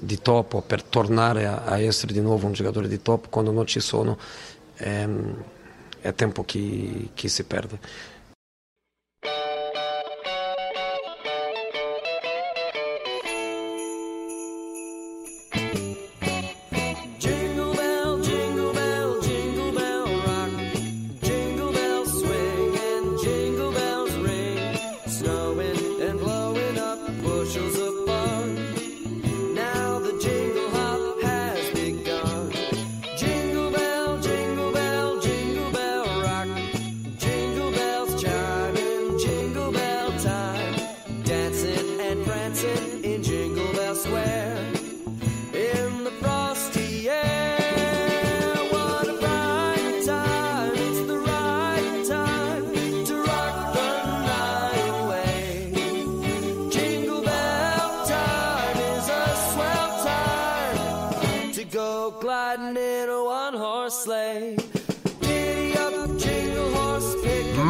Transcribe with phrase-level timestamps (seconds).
[0.00, 3.66] di top per tornare a, a essere di nuovo un giocatore di top quando non
[3.66, 4.18] ci sono
[4.78, 5.42] ehm,
[6.00, 7.78] è tempo che, che si perde.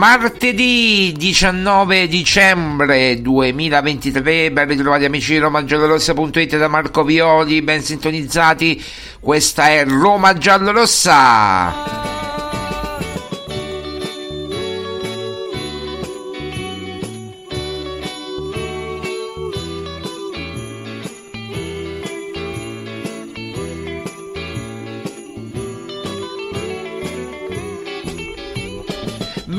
[0.00, 8.83] Martedì 19 dicembre 2023, ben ritrovati amici di romagiallorossa.it da Marco Violi, ben sintonizzati,
[9.21, 12.00] questa è Roma Giallorossa.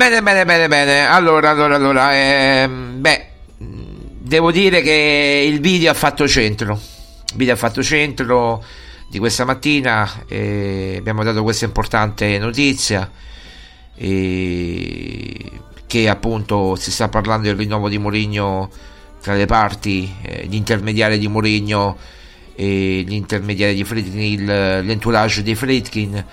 [0.02, 1.06] Bene, bene, bene, bene.
[1.06, 3.26] Allora, allora, allora, ehm, beh,
[3.56, 6.72] devo dire che il video ha fatto centro.
[6.72, 8.64] Il video ha fatto centro
[9.08, 10.24] di questa mattina.
[10.26, 13.08] e abbiamo dato questa importante notizia.
[13.94, 15.50] e
[15.86, 18.70] che appunto si sta parlando del rinnovo di Mourinho
[19.20, 21.96] tra le parti, eh, gli intermediari di Mourinho
[22.56, 26.24] e gli intermediari di Friedkin, il- l'entourage di Friedkin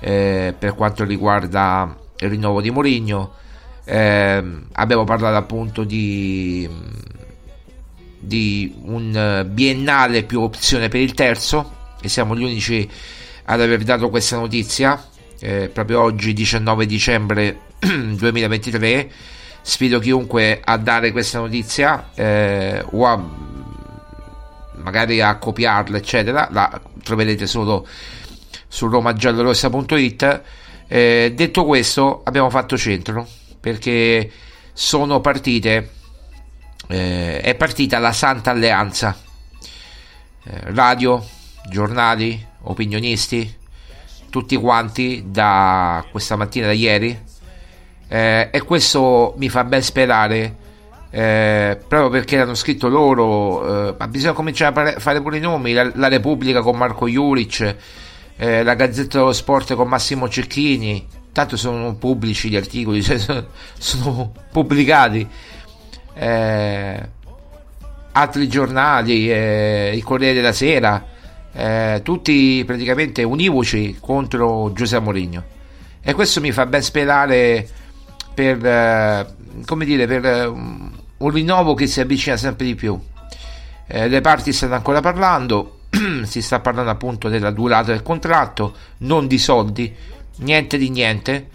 [0.00, 3.34] eh, per quanto riguarda il rinnovo di Mourinho.
[3.84, 6.68] Ehm, abbiamo parlato appunto di,
[8.18, 12.88] di un eh, biennale più opzione per il terzo e siamo gli unici
[13.44, 15.08] ad aver dato questa notizia
[15.40, 19.10] eh, proprio oggi 19 dicembre 2023
[19.60, 23.22] sfido chiunque a dare questa notizia eh, o a
[24.76, 26.48] magari a copiarla eccetera.
[26.50, 27.86] La troverete solo
[28.68, 30.42] su romagiallorossa.it
[30.88, 33.26] eh, detto questo abbiamo fatto centro
[33.60, 34.30] perché
[34.72, 35.90] sono partite
[36.88, 39.16] eh, è partita la Santa Alleanza.
[40.44, 41.24] Eh, radio
[41.68, 43.62] giornali opinionisti
[44.28, 47.18] tutti quanti da questa mattina da ieri.
[48.08, 50.56] Eh, e questo mi fa ben sperare
[51.10, 55.72] eh, proprio perché l'hanno scritto loro eh, ma bisogna cominciare a fare pure i nomi
[55.72, 57.76] la, la Repubblica con Marco Juric
[58.36, 61.06] eh, la Gazzetta dello Sport con Massimo Cecchini.
[61.32, 63.46] Tanto sono pubblici gli articoli cioè sono,
[63.78, 65.26] sono pubblicati.
[66.14, 67.08] Eh,
[68.12, 71.12] altri giornali eh, il Corriere della Sera.
[71.52, 75.44] Eh, tutti praticamente univoci contro Giuseppe Mourinho.
[76.02, 77.66] E questo mi fa ben sperare
[78.34, 79.26] per eh,
[79.64, 82.98] come dire per eh, un rinnovo che si avvicina sempre di più.
[83.86, 85.80] Le parti stanno ancora parlando
[86.24, 89.94] si sta parlando appunto della durata del contratto non di soldi
[90.36, 91.48] niente di niente.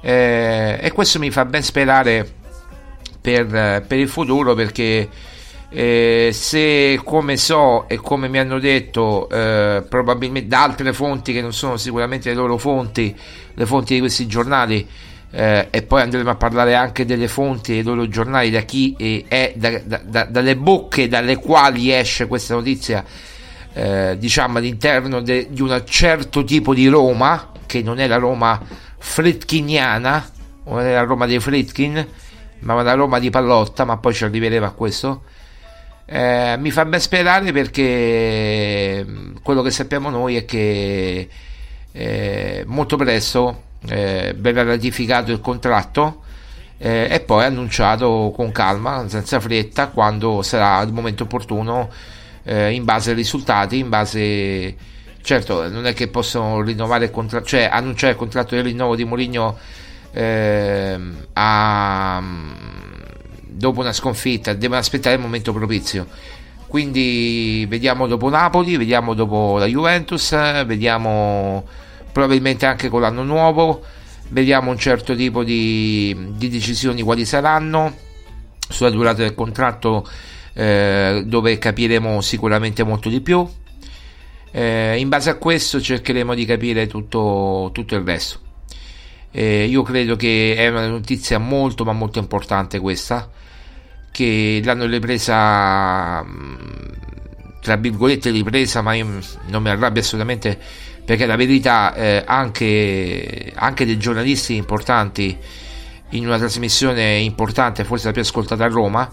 [0.00, 2.30] Eh, e questo mi fa ben sperare
[3.20, 5.08] per, per il futuro perché
[5.68, 11.40] eh, se come so e come mi hanno detto eh, probabilmente da altre fonti che
[11.40, 13.14] non sono sicuramente le loro fonti
[13.52, 14.86] le fonti di questi giornali
[15.32, 19.54] eh, e poi andremo a parlare anche delle fonti dei loro giornali da chi è
[19.56, 23.04] da, da, da, dalle bocche dalle quali esce questa notizia
[23.76, 28.58] eh, diciamo all'interno de, di un certo tipo di Roma che non è la Roma
[28.96, 30.30] fritkiniana
[30.64, 32.06] non è la Roma dei Fritkin
[32.60, 35.22] ma la Roma di Pallotta ma poi ci arriveremo a questo.
[36.06, 39.04] Eh, mi fa ben sperare perché
[39.42, 41.28] quello che sappiamo noi è che
[41.92, 46.22] eh, molto presto eh, verrà ratificato il contratto
[46.78, 51.90] eh, e poi annunciato con calma, senza fretta, quando sarà il momento opportuno
[52.46, 54.76] eh, in base ai risultati, in base...
[55.20, 59.04] Certo, non è che possono rinnovare il contratto, cioè annunciare il contratto di rinnovo di
[59.04, 59.58] Mourinho
[61.32, 62.22] a
[63.56, 66.06] dopo una sconfitta, devono aspettare il momento propizio.
[66.68, 70.30] Quindi vediamo dopo Napoli, vediamo dopo la Juventus,
[70.64, 71.64] vediamo
[72.12, 73.82] probabilmente anche con l'anno nuovo,
[74.28, 77.94] vediamo un certo tipo di, di decisioni quali saranno
[78.68, 80.06] sulla durata del contratto
[80.56, 83.46] eh, dove capiremo sicuramente molto di più.
[84.50, 88.40] Eh, in base a questo cercheremo di capire tutto, tutto il resto.
[89.30, 93.28] Eh, io credo che è una notizia molto ma molto importante questa
[94.10, 96.24] che l'hanno ripresa
[97.60, 100.58] tra virgolette ripresa ma io non mi arrabbio assolutamente
[101.04, 105.36] perché la verità eh, anche, anche dei giornalisti importanti
[106.10, 109.12] in una trasmissione importante forse la più ascoltata a Roma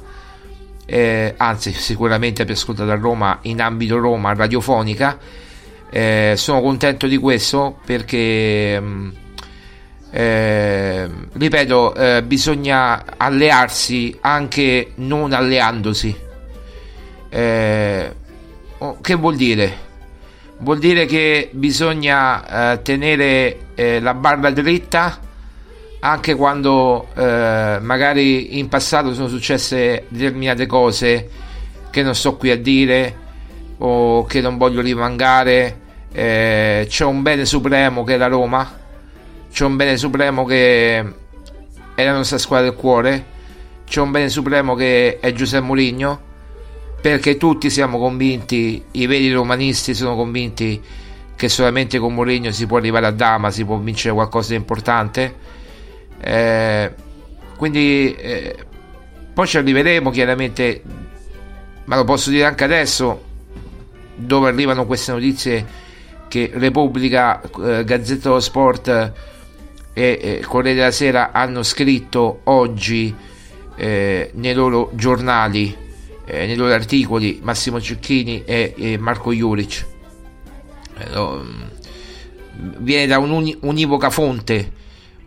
[0.85, 5.17] eh, anzi sicuramente la più ascoltata a Roma in ambito Roma radiofonica
[5.89, 9.13] eh, sono contento di questo perché mh,
[10.15, 16.15] eh, ripeto, eh, bisogna allearsi anche non alleandosi.
[17.29, 18.15] Eh,
[18.77, 19.77] oh, che vuol dire?
[20.59, 25.19] Vuol dire che bisogna eh, tenere la barra dritta
[26.05, 31.29] anche quando eh, magari in passato sono successe determinate cose
[31.89, 33.17] che non sto qui a dire
[33.77, 35.79] o che non voglio rimangare.
[36.11, 38.81] c'è un bene supremo che è la Roma
[39.53, 40.97] c'è un bene supremo che
[41.93, 43.25] è la nostra squadra del cuore,
[43.85, 46.19] c'è un bene supremo che è Giuseppe Mourinho,
[46.99, 50.81] perché tutti siamo convinti, i veri romanisti sono convinti
[51.35, 55.35] che solamente con Mourinho si può arrivare a Dama, si può vincere qualcosa di importante.
[56.25, 56.91] Eh,
[57.57, 58.55] quindi eh,
[59.33, 60.81] poi ci arriveremo chiaramente,
[61.85, 63.23] ma lo posso dire anche adesso,
[64.15, 65.65] dove arrivano queste notizie
[66.29, 69.11] che Repubblica, eh, Gazzetta dello Sport e
[69.93, 73.13] eh, Corriere della Sera hanno scritto oggi
[73.75, 75.75] eh, nei loro giornali,
[76.25, 79.85] eh, nei loro articoli, Massimo Cecchini e, e Marco Juric.
[80.97, 81.39] Eh,
[82.77, 84.71] viene da un'univoca fonte,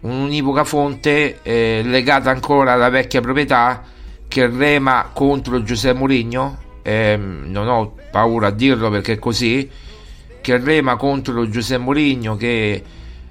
[0.00, 3.82] un'univoca fonte eh, legata ancora alla vecchia proprietà
[4.28, 6.58] che rema contro Giuseppe Mourinho.
[6.82, 9.68] Ehm, non ho paura a dirlo perché è così.
[10.40, 12.82] Che rema contro Giuseppe Mourinho che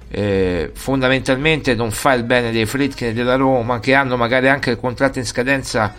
[0.08, 4.70] eh, fondamentalmente non fa il bene dei Fritkin e della Roma che hanno magari anche
[4.70, 5.94] il contratto in scadenza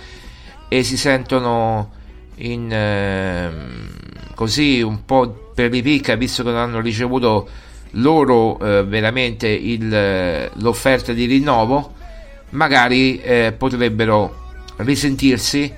[0.67, 1.91] e si sentono
[2.35, 3.89] in, ehm,
[4.35, 7.47] così un po' per ripicca visto che non hanno ricevuto
[7.91, 11.93] loro eh, veramente il, eh, l'offerta di rinnovo
[12.49, 14.45] magari eh, potrebbero
[14.77, 15.73] risentirsi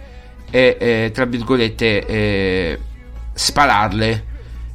[0.51, 2.80] e eh, tra virgolette eh,
[3.34, 4.25] spararle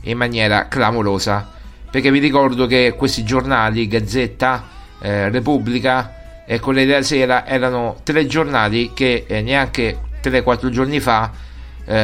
[0.03, 1.51] in maniera clamorosa.
[1.91, 4.69] Perché vi ricordo che questi giornali Gazzetta,
[5.01, 11.31] eh, Repubblica e Corriere della Sera erano tre giornali che neanche 3-4 giorni fa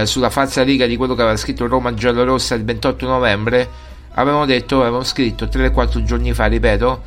[0.05, 3.69] sulla falsa riga di quello che aveva scritto Roma Giallorossa il 28 novembre
[4.15, 7.03] avevano detto, avevano scritto 3-4 giorni fa, ripeto,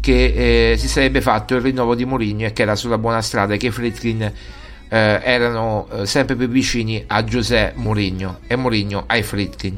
[0.00, 3.54] che eh, si sarebbe fatto il rinnovo di Mourinho e che era sulla buona strada
[3.54, 4.32] e che Fritkin eh,
[5.22, 9.76] erano eh, sempre più vicini a José Mourinho e Mourinho ai Fritkin.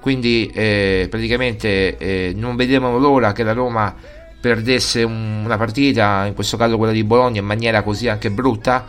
[0.00, 3.94] Quindi eh, praticamente eh, non vedevano l'ora che la Roma
[4.40, 8.84] perdesse un- una partita, in questo caso quella di Bologna, in maniera così anche brutta,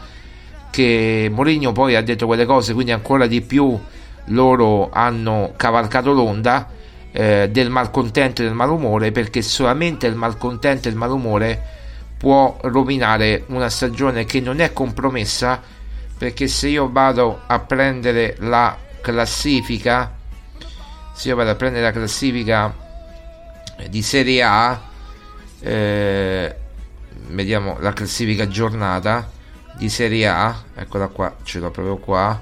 [0.71, 3.79] che Mourinho poi ha detto quelle cose, quindi ancora di più
[4.27, 6.67] loro hanno cavalcato l'onda
[7.13, 11.61] eh, del malcontento e del malumore perché solamente il malcontento e il malumore
[12.17, 15.61] può rovinare una stagione che non è compromessa
[16.17, 20.11] perché se io vado a prendere la classifica
[21.13, 22.75] se io vado a prendere la classifica
[23.87, 24.81] di Serie A
[25.59, 26.55] eh,
[27.27, 29.29] vediamo la classifica giornata
[29.75, 32.41] di Serie A eccola qua ce l'ho proprio qua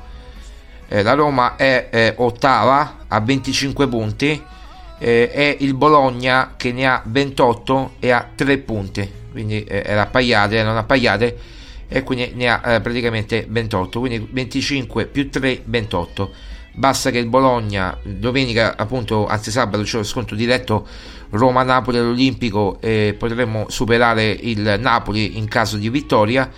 [0.87, 4.59] eh, la Roma è eh, ottava a 25 punti
[5.01, 9.11] eh, è il Bologna che ne ha 28 e ha 3 punti.
[9.31, 11.37] Quindi eh, era appaiate non appaiate
[11.93, 16.31] e quindi ne ha eh, praticamente 28 quindi 25 più 3 28
[16.73, 20.87] basta che il Bologna domenica appunto anzi sabato c'è lo scontro diretto
[21.31, 26.49] Roma-Napoli all'Olimpico e potremmo superare il Napoli in caso di vittoria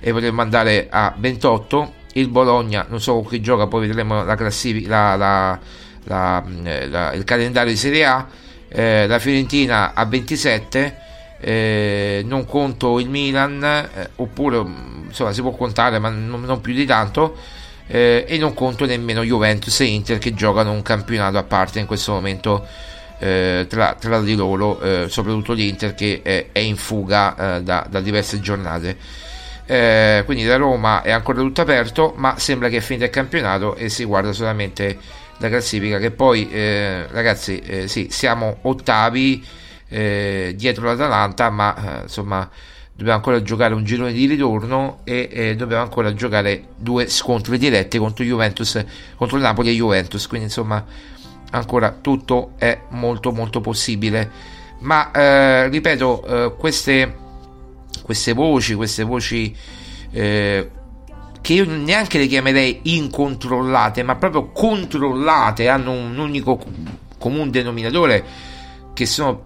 [0.00, 4.34] e potremmo andare a 28 il Bologna non so con chi gioca poi vedremo la
[4.34, 5.60] classifica la, la,
[6.04, 8.26] la, eh, la- il calendario di Serie A
[8.72, 10.96] eh, la Fiorentina a 27
[11.40, 16.60] eh, non conto il Milan eh, oppure mh, insomma si può contare ma non, non
[16.60, 17.36] più di tanto
[17.88, 21.86] eh, e non conto nemmeno Juventus e Inter che giocano un campionato a parte in
[21.86, 22.64] questo momento
[23.18, 28.00] eh, tra, tra di loro eh, soprattutto l'Inter che è, è in fuga da, da
[28.00, 28.96] diverse giornate.
[29.66, 33.88] Quindi la Roma è ancora tutto aperto ma sembra che è finito il campionato e
[33.88, 34.98] si guarda solamente
[35.40, 39.44] la classifica che poi eh, ragazzi eh, sì siamo ottavi
[39.88, 42.48] eh, dietro l'Atalanta ma eh, insomma
[42.92, 47.96] dobbiamo ancora giocare un girone di ritorno e eh, dobbiamo ancora giocare due scontri diretti
[47.96, 48.84] contro Juventus
[49.16, 50.26] contro Napoli e Juventus.
[50.26, 50.84] Quindi insomma
[51.52, 54.30] ancora tutto è molto molto possibile.
[54.80, 57.16] Ma eh, ripeto queste
[58.02, 59.56] queste voci queste voci
[60.10, 60.70] eh,
[61.40, 66.66] che io neanche le chiamerei incontrollate ma proprio controllate hanno un unico co-
[67.18, 68.24] comune denominatore
[68.92, 69.42] che sono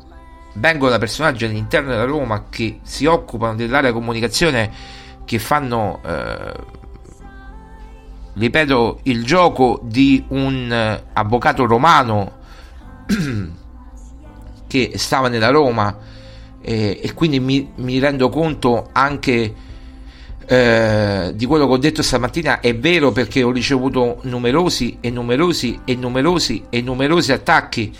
[0.55, 4.71] vengono da personaggi all'interno della Roma che si occupano dell'area comunicazione
[5.25, 6.53] che fanno eh,
[8.35, 12.43] ripeto il gioco di un eh, avvocato romano
[14.67, 15.97] che stava nella Roma
[16.61, 19.55] eh, e quindi mi, mi rendo conto anche
[20.47, 25.81] eh, di quello che ho detto stamattina è vero perché ho ricevuto numerosi e numerosi
[25.85, 27.93] e numerosi e numerosi attacchi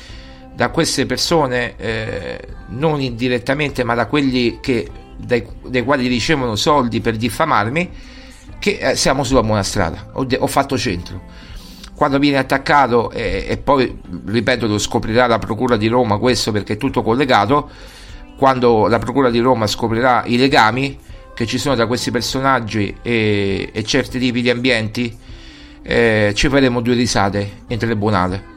[0.55, 7.01] da queste persone eh, non indirettamente ma da quelli che, dai, dai quali ricevono soldi
[7.01, 7.91] per diffamarmi
[8.59, 10.11] che eh, siamo sulla buona strada.
[10.13, 11.23] Ho, de- ho fatto centro.
[11.95, 16.73] Quando viene attaccato eh, e poi ripeto lo scoprirà la procura di Roma questo perché
[16.73, 17.71] è tutto collegato
[18.37, 20.99] quando la procura di Roma scoprirà i legami
[21.35, 25.19] che ci sono tra questi personaggi e, e certi tipi di ambienti
[25.83, 28.53] eh, ci faremo due risate in tribunale.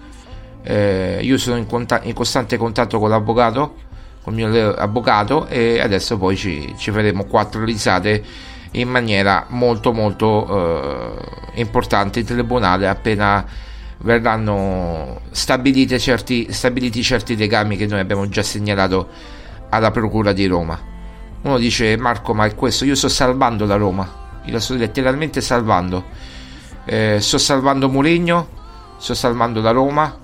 [0.63, 3.85] Eh, io sono in, conta- in costante contatto con l'avvocato
[4.27, 8.21] con il mio avvocato e adesso poi ci, ci faremo quattro risate
[8.71, 11.13] in maniera molto molto
[11.55, 13.45] eh, importante in tribunale appena
[13.99, 19.07] verranno certi, stabiliti certi legami che noi abbiamo già segnalato
[19.69, 20.95] alla procura di Roma
[21.41, 22.85] uno dice Marco ma è questo?
[22.85, 24.25] Io sto salvando la Roma.
[24.45, 26.05] Io la sto letteralmente salvando.
[26.85, 28.55] Eh, sto salvando Mourinho
[28.97, 30.17] sto salvando la Roma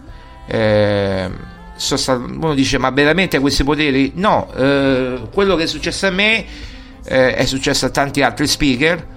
[0.46, 1.30] eh,
[1.76, 4.14] sal- uno dice ma veramente ha questi poteri?
[4.16, 6.46] No eh, quello che è successo a me
[7.06, 9.08] eh, è successo a tanti altri speaker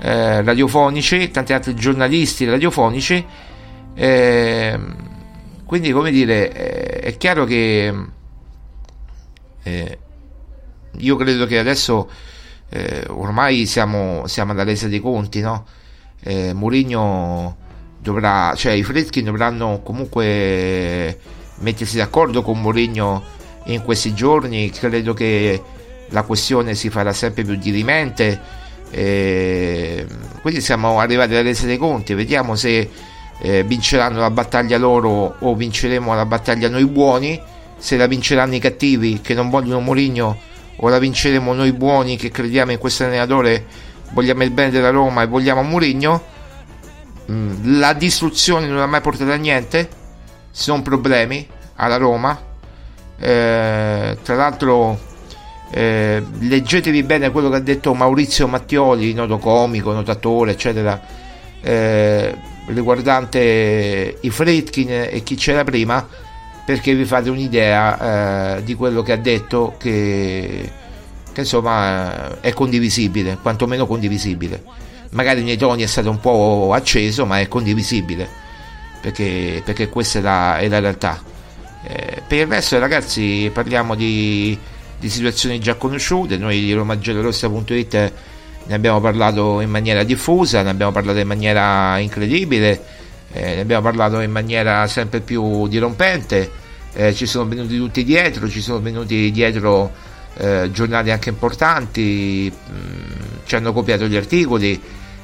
[0.00, 3.24] eh, radiofonici tanti altri giornalisti radiofonici
[3.94, 4.78] eh,
[5.64, 7.94] quindi come dire eh, è chiaro che
[10.98, 12.08] io credo che adesso
[12.68, 15.64] eh, ormai siamo, siamo alla resa dei conti no?
[16.22, 17.56] eh, Mourinho
[17.98, 21.18] dovrà, cioè i Fredkin dovranno comunque
[21.58, 23.22] mettersi d'accordo con Mourinho
[23.66, 25.62] in questi giorni, credo che
[26.08, 28.40] la questione si farà sempre più dirimente,
[28.90, 30.06] eh,
[30.40, 32.88] quindi siamo arrivati alla resa dei conti, vediamo se
[33.42, 37.40] eh, vinceranno la battaglia loro o vinceremo la battaglia noi buoni,
[37.76, 40.48] se la vinceranno i cattivi che non vogliono Mourinho
[40.82, 43.66] o la vinceremo noi buoni che crediamo in questo allenatore,
[44.12, 46.22] vogliamo il bene della Roma e vogliamo Mourinho.
[47.30, 49.88] Mm, La distruzione non ha mai portato a niente,
[50.50, 51.46] se non problemi
[51.76, 52.48] alla Roma.
[53.18, 54.98] Eh, tra l'altro,
[55.70, 60.98] eh, leggetevi bene quello che ha detto Maurizio Mattioli, noto comico, notatore, eccetera,
[61.60, 62.34] eh,
[62.68, 66.06] riguardante i Fredkin e chi c'era prima,
[66.70, 70.70] perché vi fate un'idea eh, di quello che ha detto, che,
[71.32, 74.62] che insomma è condivisibile, quantomeno condivisibile.
[75.10, 78.28] Magari nei toni è stato un po' acceso, ma è condivisibile,
[79.00, 81.20] perché, perché questa è la, è la realtà.
[81.82, 84.56] Eh, per il resto, ragazzi, parliamo di,
[84.96, 86.36] di situazioni già conosciute.
[86.36, 88.12] Noi di romagiallorossa.it
[88.66, 92.80] ne abbiamo parlato in maniera diffusa, ne abbiamo parlato in maniera incredibile,
[93.32, 96.59] eh, ne abbiamo parlato in maniera sempre più dirompente.
[96.92, 99.92] Eh, ci sono venuti tutti dietro, ci sono venuti dietro
[100.36, 104.80] eh, giornali anche importanti, mh, ci hanno copiato gli articoli,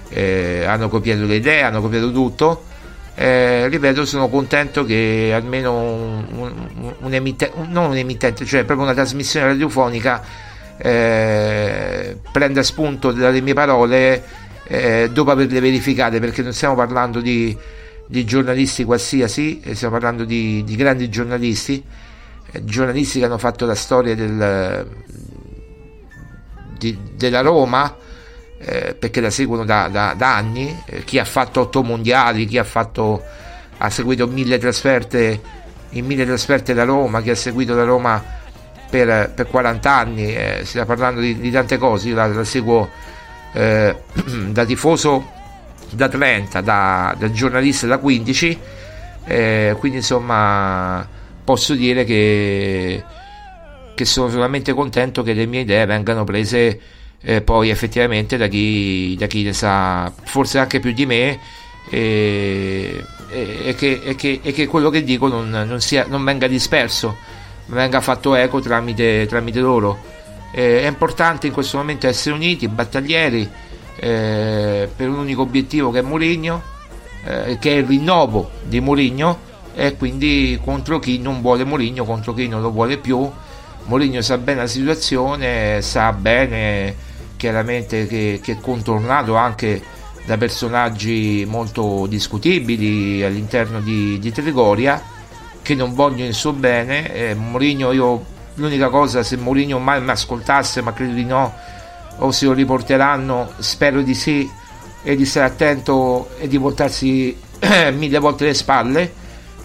[0.08, 2.64] eh, hanno copiato le idee, hanno copiato tutto.
[3.18, 8.84] Eh, ripeto, sono contento che almeno un, un, un emittente, non un emittente, cioè proprio
[8.84, 10.22] una trasmissione radiofonica
[10.76, 14.22] eh, prenda spunto dalle mie parole
[14.64, 17.56] eh, dopo averle verificate, perché non stiamo parlando di,
[18.06, 21.82] di giornalisti qualsiasi, eh, stiamo parlando di, di grandi giornalisti,
[22.52, 24.86] eh, giornalisti che hanno fatto la storia del,
[26.78, 27.96] di, della Roma
[28.58, 32.58] eh, perché la seguono da, da, da anni, eh, chi ha fatto otto mondiali, chi
[32.58, 33.22] ha, fatto,
[33.78, 38.22] ha seguito mille trasferte in mille trasferte da Roma, chi ha seguito la Roma
[38.90, 42.88] per, per 40 anni, eh, sta parlando di, di tante cose, io la, la seguo
[43.52, 43.96] eh,
[44.50, 45.32] da tifoso
[45.90, 48.58] da 30, da, da giornalista da 15,
[49.24, 51.06] eh, quindi insomma
[51.44, 53.04] posso dire che,
[53.94, 56.80] che sono solamente contento che le mie idee vengano prese
[57.20, 61.38] eh, poi effettivamente da chi, da chi ne sa forse anche più di me
[61.88, 66.46] e, e, e, che, e che, che quello che dico non, non, sia, non venga
[66.46, 67.34] disperso
[67.66, 70.14] venga fatto eco tramite, tramite loro.
[70.52, 73.48] Eh, è importante in questo momento essere uniti battaglieri
[73.96, 76.62] eh, per un unico obiettivo che è Mourinho
[77.24, 79.38] eh, che è il rinnovo di Mourinho
[79.74, 83.30] e quindi contro chi non vuole Mourinho contro chi non lo vuole più
[83.84, 86.94] Mourinho sa bene la situazione sa bene
[87.36, 89.82] chiaramente che, che è contornato anche
[90.24, 95.00] da personaggi molto discutibili all'interno di, di Trigoria
[95.66, 97.12] che non vogliono il suo bene.
[97.12, 101.52] Eh, Mourinho, io l'unica cosa, se Mourinho mai mi ascoltasse, ma credo di no,
[102.18, 104.48] o se lo riporteranno, spero di sì,
[105.02, 107.36] e di stare attento e di voltarsi
[107.94, 109.12] mille volte le spalle,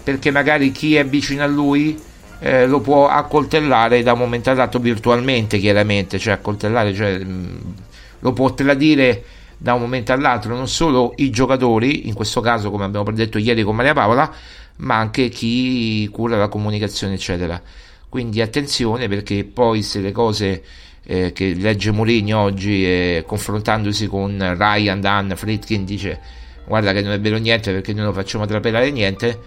[0.02, 2.00] perché magari chi è vicino a lui
[2.38, 7.74] eh, lo può accoltellare da un momento all'altro virtualmente, chiaramente, cioè accoltellare, cioè, mh,
[8.20, 9.24] lo può tradire
[9.58, 13.62] da un momento all'altro non solo i giocatori, in questo caso come abbiamo detto ieri
[13.62, 14.32] con Maria Paola,
[14.76, 17.60] ma anche chi cura la comunicazione, eccetera.
[18.08, 20.62] Quindi attenzione perché poi se le cose
[21.04, 27.12] eh, che legge Mourinho oggi, eh, confrontandosi con Ryan, Dan, Fritkin, dice guarda che non
[27.12, 29.40] è vero niente perché noi non facciamo trapelare niente,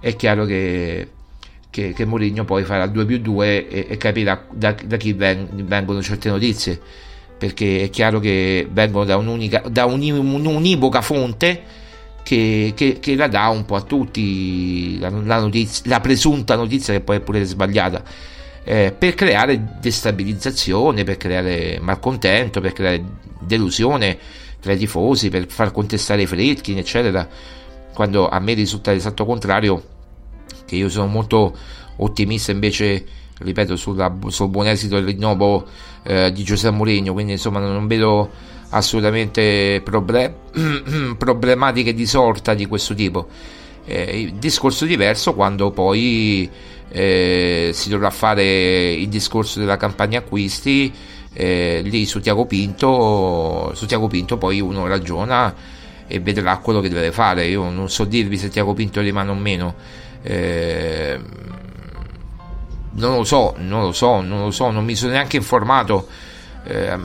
[0.00, 1.08] è chiaro che,
[1.70, 5.48] che, che Mourinho poi farà 2 più 2 e, e capirà da, da chi ven,
[5.64, 6.80] vengono certe notizie.
[7.38, 11.62] Perché è chiaro che vengono da, da un'univoca fonte
[12.22, 16.94] che, che, che, la dà un po' a tutti la, la, notizia, la presunta notizia
[16.94, 18.02] che poi è pure sbagliata
[18.64, 23.02] eh, per creare destabilizzazione, per creare malcontento, per creare
[23.40, 24.18] delusione
[24.60, 27.28] tra i tifosi, per far contestare i Fredkin, eccetera.
[27.92, 29.82] Quando a me risulta l'esatto contrario,
[30.64, 31.56] che io sono molto
[31.96, 33.04] ottimista invece
[33.42, 35.66] ripeto, sulla, sul buon esito del rinnovo
[36.04, 38.30] eh, di Giuseppe Mourinho, quindi insomma non vedo
[38.70, 43.28] assolutamente problem- problematiche di sorta di questo tipo.
[43.84, 46.48] Eh, discorso diverso quando poi
[46.88, 50.92] eh, si dovrà fare il discorso della campagna acquisti
[51.32, 55.52] eh, lì su Tiago Pinto su Tiago Pinto poi uno ragiona
[56.06, 59.34] e vedrà quello che deve fare io non so dirvi se Tiago Pinto rimane o
[59.34, 59.74] meno
[60.22, 61.18] eh,
[62.94, 66.06] non lo so, non lo so, non lo so, non mi sono neanche informato.
[66.64, 66.98] Eh,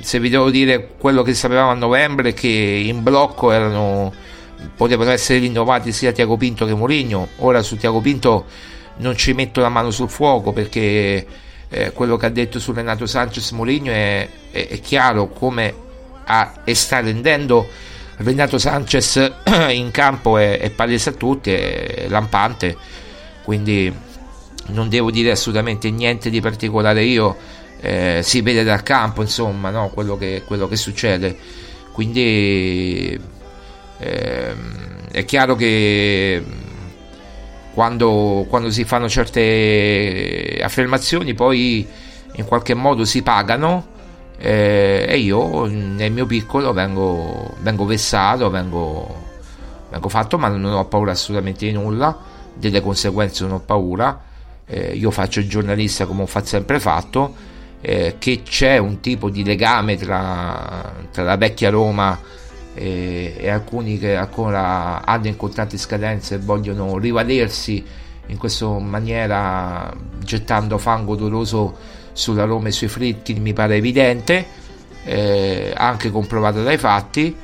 [0.00, 4.12] se vi devo dire quello che sapevamo a novembre che in blocco erano
[4.74, 8.46] potevano essere rinnovati sia Tiago Pinto che Mourinho ora su Tiago Pinto
[8.96, 11.26] non ci metto la mano sul fuoco perché
[11.68, 15.74] eh, quello che ha detto su Renato Sanchez Mourinho è, è, è chiaro come
[16.24, 17.68] ha, e sta rendendo
[18.16, 19.32] Renato Sanchez
[19.70, 22.76] in campo è, è palese a tutti è lampante
[23.42, 23.92] quindi
[24.66, 27.36] non devo dire assolutamente niente di particolare io
[27.80, 29.88] eh, si vede dal campo insomma no?
[29.88, 31.36] quello, che, quello che succede
[31.92, 33.18] quindi
[34.00, 36.42] ehm, è chiaro che
[37.72, 41.86] quando, quando si fanno certe affermazioni poi
[42.34, 43.86] in qualche modo si pagano
[44.38, 49.28] eh, e io nel mio piccolo vengo, vengo vessato vengo,
[49.90, 54.22] vengo fatto ma non ho paura assolutamente di nulla delle conseguenze non ho paura.
[54.66, 57.34] Eh, io faccio il giornalista come ho sempre fatto,
[57.80, 62.18] eh, che c'è un tipo di legame tra, tra la vecchia Roma
[62.74, 67.84] e, e, alcuni che ancora hanno incontrato scadenze e vogliono rivalersi
[68.26, 71.76] in questa maniera gettando fango odoroso
[72.12, 74.46] sulla Roma e sui Fritkin mi pare evidente,
[75.04, 77.34] eh, anche comprovato dai fatti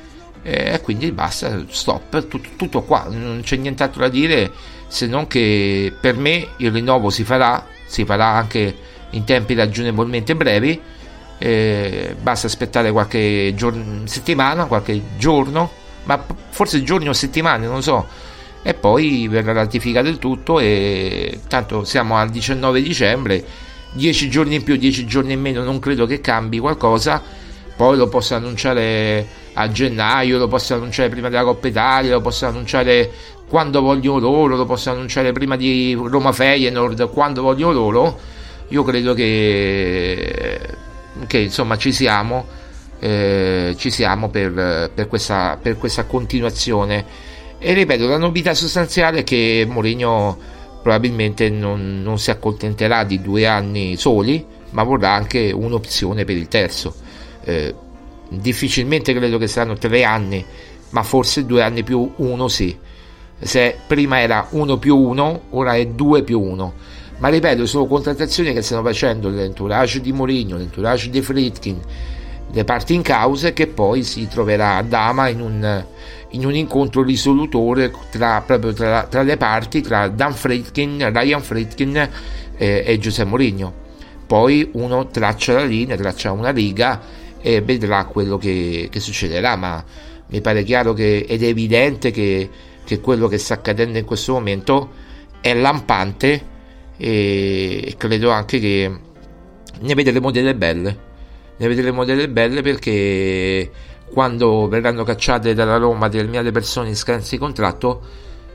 [0.41, 4.49] e quindi basta, stop, tutto, tutto qua, non c'è nient'altro da dire
[4.87, 8.73] se non che per me il rinnovo si farà, si farà anche
[9.11, 10.79] in tempi ragionevolmente brevi,
[11.37, 15.69] eh, basta aspettare qualche giorno, settimana, qualche giorno,
[16.03, 18.07] ma forse giorni o settimane, non so,
[18.63, 23.43] e poi verrà ratificato il tutto e tanto siamo al 19 dicembre,
[23.91, 27.21] 10 giorni in più, 10 giorni in meno, non credo che cambi qualcosa,
[27.75, 32.45] poi lo posso annunciare a gennaio, lo posso annunciare prima della Coppa Italia, lo posso
[32.45, 33.09] annunciare
[33.47, 38.19] quando vogliono loro, lo posso annunciare prima di Roma Feyenoord, quando vogliono loro,
[38.69, 40.59] io credo che,
[41.25, 42.45] che insomma ci siamo,
[42.99, 47.05] eh, ci siamo per, per, questa, per questa continuazione.
[47.59, 50.37] E ripeto, la novità sostanziale è che Mourinho
[50.81, 56.47] probabilmente non, non, si accontenterà di due anni soli, ma vorrà anche un'opzione per il
[56.47, 56.95] terzo.
[57.43, 57.73] Eh,
[58.29, 60.45] difficilmente credo che saranno tre anni,
[60.91, 62.85] ma forse due anni più uno sì
[63.39, 66.73] se prima era 1 più 1, ora è 2 più 1.
[67.19, 71.79] Ma ripeto, sono contrattazioni che stanno facendo l'entourage di Mourinho, l'entourage di Fritkin,
[72.51, 75.85] le parti in causa che poi si troverà a Dama in un,
[76.29, 82.09] in un incontro risolutore tra, proprio tra, tra, le parti, tra Dan Fritkin, Ryan Fritkin
[82.55, 83.73] eh, e Giuseppe Mourinho.
[84.27, 87.01] Poi uno traccia la linea, traccia una riga
[87.39, 89.83] e vedrà quello che, che succederà, ma
[90.27, 92.49] mi pare chiaro che, ed evidente che
[92.87, 94.91] che quello che sta accadendo in questo momento
[95.41, 96.55] è lampante
[96.97, 98.91] e credo anche che
[99.79, 101.05] ne vedremo delle belle.
[101.57, 103.71] Ne vedremo delle belle perché
[104.11, 108.01] quando verranno cacciate dalla Roma determinate persone in scadenza di contratto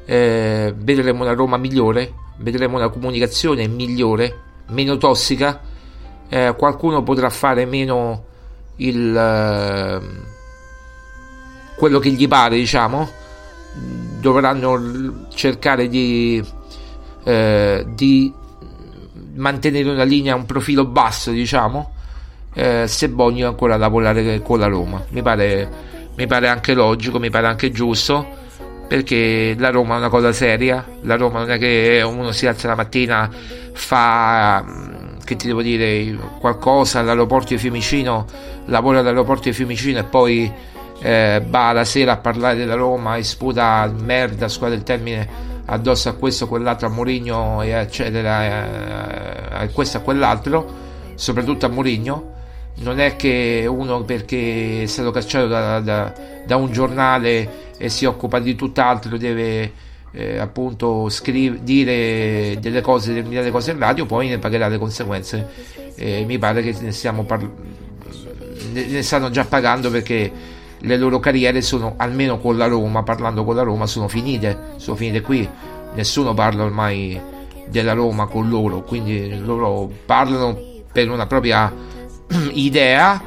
[0.04, 5.60] eh, vedremo una Roma migliore vedremo una comunicazione migliore meno tossica.
[6.28, 8.24] Eh, qualcuno potrà fare meno
[8.76, 10.00] il eh,
[11.76, 13.08] quello che gli pare diciamo.
[14.20, 16.42] Dovranno cercare di,
[17.24, 18.32] eh, di
[19.34, 21.92] mantenere una linea, un profilo basso, diciamo,
[22.54, 25.02] eh, se vogliono ancora lavorare con la Roma.
[25.10, 25.68] Mi pare,
[26.16, 28.26] mi pare anche logico, mi pare anche giusto,
[28.88, 32.68] perché la Roma è una cosa seria, la Roma non è che uno si alza
[32.68, 33.30] la mattina,
[33.72, 34.64] fa,
[35.24, 38.26] che ti devo dire, qualcosa all'aeroporto di Fiumicino,
[38.66, 40.52] lavora all'aeroporto di Fiumicino e poi
[41.00, 46.08] eh, va la sera a parlare della Roma e sputa merda, scuola del termine addosso
[46.10, 50.74] a questo, quell'altro, a Mourinho eccetera, a questo, a quell'altro,
[51.14, 52.30] soprattutto a Mourinho.
[52.74, 56.12] Non è che uno perché è stato cacciato da, da,
[56.46, 59.72] da un giornale e si occupa di tutt'altro deve
[60.12, 65.48] eh, appunto scrive, dire delle cose, determinate cose in radio, poi ne pagherà le conseguenze.
[65.94, 67.80] Eh, mi pare che ne stiamo parlando
[68.72, 70.30] ne stanno già pagando perché
[70.84, 74.96] le loro carriere sono, almeno con la Roma, parlando con la Roma, sono finite, sono
[74.96, 75.48] finite qui,
[75.94, 77.20] nessuno parla ormai
[77.68, 80.58] della Roma con loro, quindi loro parlano
[80.90, 81.72] per una propria
[82.52, 83.20] idea,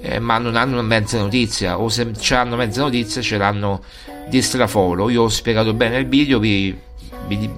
[0.00, 3.82] eh, ma non hanno mezza notizia, o se hanno mezza notizia ce l'hanno
[4.28, 5.10] di straforo.
[5.10, 6.74] Io ho spiegato bene il video, vi,
[7.26, 7.50] vi,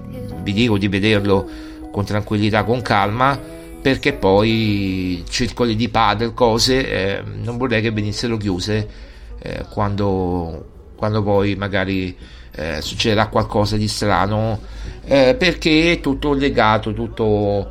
[0.42, 1.48] vi dico di vederlo
[1.92, 3.38] con tranquillità, con calma,
[3.80, 11.22] perché poi circoli di padel, cose, eh, non vorrei che venissero chiuse eh, quando, quando,
[11.22, 12.16] poi magari
[12.56, 14.60] eh, succederà qualcosa di strano,
[15.04, 17.70] eh, perché è tutto legato, tutto,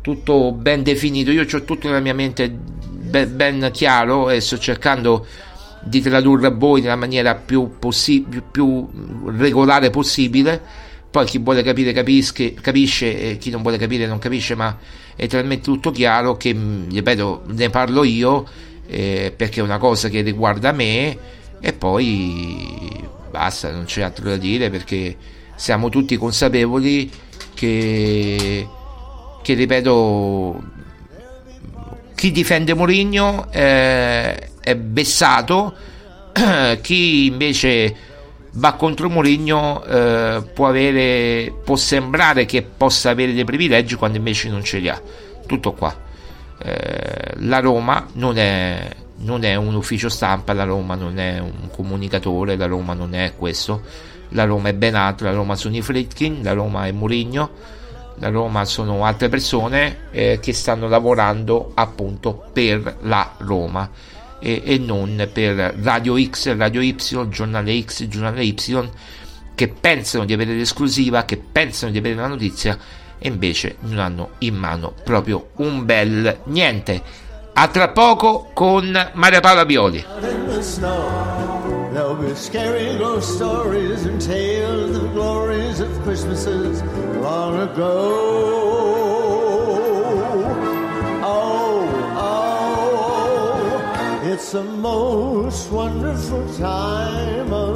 [0.00, 1.30] tutto ben definito.
[1.30, 5.26] Io ho tutto nella mia mente ben, ben chiaro e sto cercando
[5.82, 8.88] di tradurre a voi nella maniera più, possi- più,
[9.36, 10.60] regolare possibile.
[11.10, 14.78] Poi chi vuole capire capisce e chi non vuole capire non capisce, ma
[15.16, 18.46] è talmente tutto chiaro che, mh, ripeto, ne parlo io
[18.90, 21.16] eh, perché è una cosa che riguarda me
[21.60, 25.16] e poi basta, non c'è altro da dire perché
[25.54, 27.10] siamo tutti consapevoli
[27.54, 28.66] che,
[29.42, 30.62] che ripeto,
[32.16, 35.74] chi difende Mourinho eh, è vessato,
[36.80, 37.94] chi invece
[38.54, 44.48] va contro Mourinho eh, può, avere, può sembrare che possa avere dei privilegi quando invece
[44.48, 45.00] non ce li ha.
[45.46, 46.08] Tutto qua.
[46.62, 51.70] Eh, la Roma non è, non è un ufficio stampa, la Roma non è un
[51.70, 53.82] comunicatore, la Roma non è questo.
[54.30, 57.50] La Roma è ben altro, la Roma sono i Fritkin, la Roma è Mourinho,
[58.16, 63.90] la Roma sono altre persone eh, che stanno lavorando appunto per la Roma
[64.38, 66.96] e, e, non per Radio X, Radio Y,
[67.28, 68.90] Giornale X, Giornale Y
[69.54, 72.78] che pensano di avere l'esclusiva, che pensano di avere la notizia
[73.20, 77.02] e invece non hanno in mano proprio un bel niente.
[77.52, 80.04] A tra poco con Maria Paola Bioli.
[81.92, 86.82] There'll be scary ghost stories and tales of glories of Christmases
[87.20, 88.08] long ago.
[91.22, 93.50] Oh, oh,
[94.24, 97.69] it's the most wonderful time of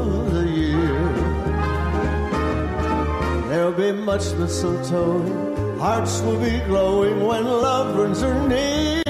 [3.85, 9.03] be much mistletoe, hearts will be glowing when loved ones are near.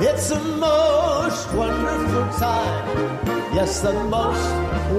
[0.00, 2.86] It's the most wonderful time.
[3.54, 4.48] Yes, the most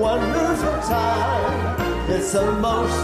[0.06, 2.10] wonderful time.
[2.10, 3.02] It's the most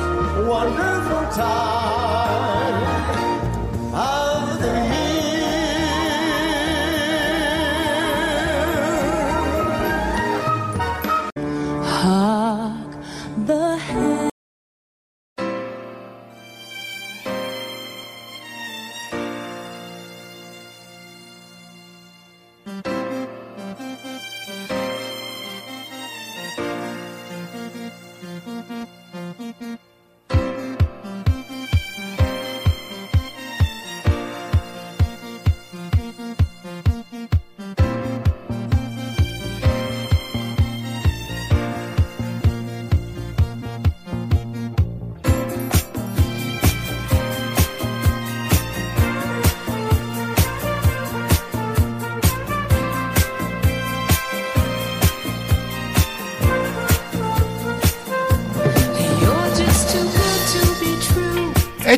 [0.53, 2.83] wonderful time
[3.93, 5.14] of the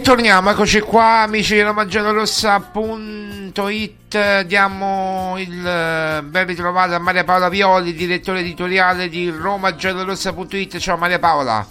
[0.07, 7.93] torniamo, eccoci qua amici di romagiallorossa.it Diamo il eh, ben ritrovato a Maria Paola Violi,
[7.93, 11.67] direttore editoriale di romagiallorossa.it Ciao Maria Paola.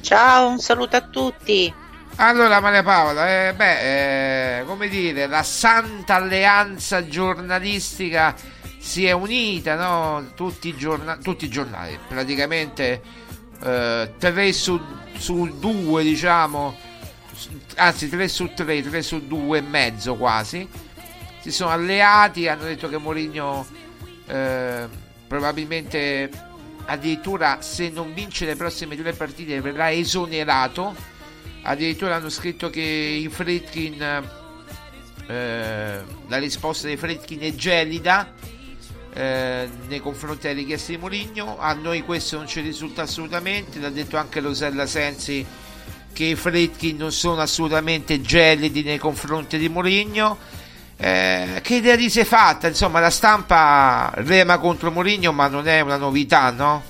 [0.00, 1.72] Ciao, un saluto a tutti.
[2.16, 8.34] Allora Maria Paola, eh, beh, eh, come dire, la santa alleanza giornalistica
[8.80, 10.32] si è unita, no?
[10.34, 13.00] Tutti i, giorna- tutti i giornali, praticamente
[13.62, 14.80] eh, tre su,
[15.16, 16.88] su due diciamo
[17.76, 20.68] anzi 3 su 3, 3 su 2 e mezzo quasi,
[21.40, 23.66] si sono alleati, hanno detto che Mourinho
[24.26, 24.86] eh,
[25.26, 26.30] probabilmente
[26.86, 30.94] addirittura se non vince le prossime due partite verrà esonerato,
[31.62, 34.02] addirittura hanno scritto che i Fritkin,
[35.26, 38.32] eh, la risposta dei Fritkin è gelida
[39.12, 43.90] eh, nei confronti delle richieste di Mourinho, a noi questo non ci risulta assolutamente, l'ha
[43.90, 45.46] detto anche Rosella Sensi
[46.12, 50.36] che i Fritkin non sono assolutamente gelidi nei confronti di Mourinho.
[50.96, 52.68] Eh, che idea ti sei fatta?
[52.68, 56.82] Insomma, la stampa rema contro Mourinho, ma non è una novità, no?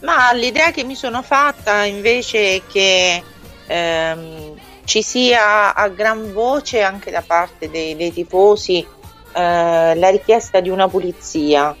[0.00, 3.22] Ma l'idea che mi sono fatta invece è che
[3.66, 8.86] ehm, ci sia a gran voce anche da parte dei, dei tifosi
[9.34, 11.74] eh, la richiesta di una pulizia,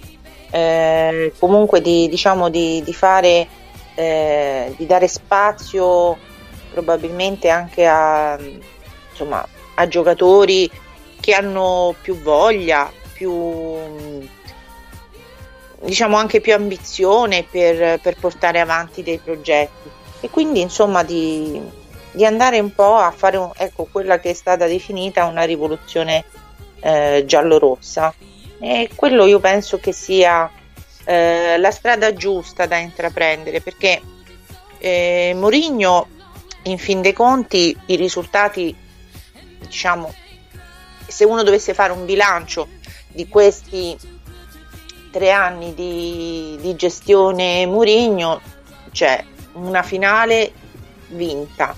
[0.50, 3.46] eh, comunque di, diciamo, di, di fare
[3.94, 6.16] eh, di dare spazio
[6.72, 8.38] probabilmente anche a,
[9.10, 10.70] insomma, a giocatori
[11.20, 14.22] che hanno più voglia, più
[15.80, 19.90] diciamo anche più ambizione per, per portare avanti dei progetti.
[20.20, 21.60] E quindi insomma di,
[22.10, 26.24] di andare un po' a fare un, ecco, quella che è stata definita una rivoluzione
[26.80, 28.12] eh, giallo-rossa.
[28.58, 30.50] E quello io penso che sia
[31.04, 34.00] eh, la strada giusta da intraprendere perché
[34.78, 36.08] eh, Mourinho
[36.64, 38.74] in fin dei conti i risultati
[39.58, 40.12] diciamo
[41.06, 42.68] se uno dovesse fare un bilancio
[43.08, 43.96] di questi
[45.10, 48.40] tre anni di, di gestione Murigno,
[48.90, 50.52] c'è una finale
[51.08, 51.72] vinta,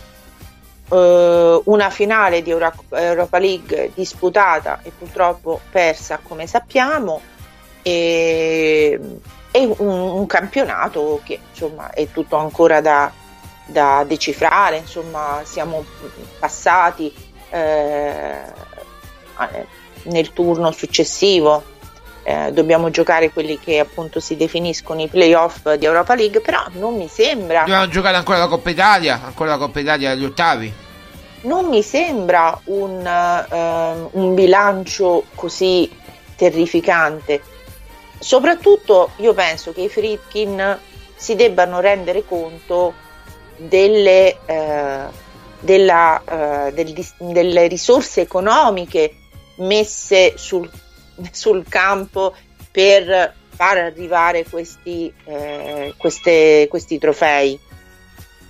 [0.91, 7.21] eh, una finale di Euro- Europa League disputata e purtroppo persa come sappiamo
[7.87, 8.99] e,
[9.53, 13.13] e un, un campionato che insomma è tutto ancora da,
[13.65, 15.85] da decifrare, insomma siamo
[16.41, 17.15] passati
[17.51, 18.41] eh,
[20.03, 21.63] nel turno successivo
[22.25, 26.97] eh, dobbiamo giocare quelli che appunto si definiscono i playoff di Europa League, però non
[26.97, 30.75] mi sembra Dobbiamo giocare ancora la Coppa Italia, ancora la Coppa Italia agli ottavi.
[31.43, 35.89] non mi sembra un, ehm, un bilancio così
[36.35, 37.55] terrificante.
[38.19, 40.79] Soprattutto io penso che i Fritkin
[41.15, 42.95] si debbano rendere conto
[43.57, 45.05] delle, eh,
[45.61, 46.23] della,
[46.69, 49.17] eh, del delle risorse economiche
[49.57, 50.71] messe sul,
[51.31, 52.35] sul campo
[52.71, 57.59] per far arrivare questi, eh, queste- questi trofei.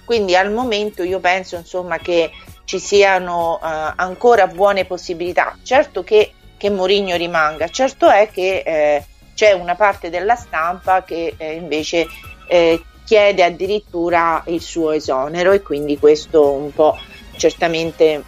[0.05, 2.31] Quindi al momento io penso insomma che
[2.65, 5.57] ci siano eh, ancora buone possibilità.
[5.63, 9.05] Certo che, che Mourinho rimanga, certo è che eh,
[9.37, 12.07] c'è una parte della stampa che eh, invece
[12.49, 16.99] eh, chiede addirittura il suo esonero e quindi questo un po'
[17.37, 18.25] certamente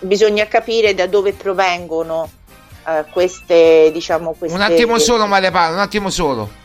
[0.00, 2.28] bisogna capire da dove provengono
[2.84, 6.59] eh, queste diciamo queste Un attimo solo, Maria Paola, un attimo solo.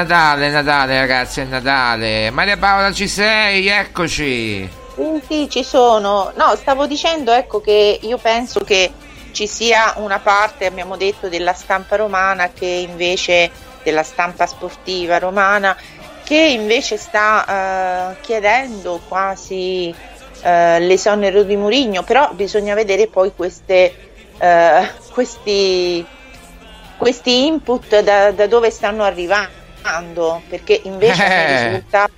[0.00, 2.30] Natale, Natale ragazzi, è Natale.
[2.30, 3.68] Maria Paola ci sei?
[3.68, 4.68] Eccoci.
[4.94, 6.32] Sì, sì, ci sono.
[6.36, 8.90] No, stavo dicendo ecco che io penso che
[9.32, 13.50] ci sia una parte, abbiamo detto, della stampa romana che invece
[13.82, 15.76] della stampa sportiva romana
[16.22, 19.92] che invece sta eh, chiedendo quasi
[20.42, 23.94] eh, l'esonero di Mourinho, però bisogna vedere poi queste,
[24.38, 26.06] eh, questi,
[26.96, 29.50] questi input da, da dove stanno arrivando,
[30.48, 31.68] perché invece Eh.
[31.68, 32.08] risulta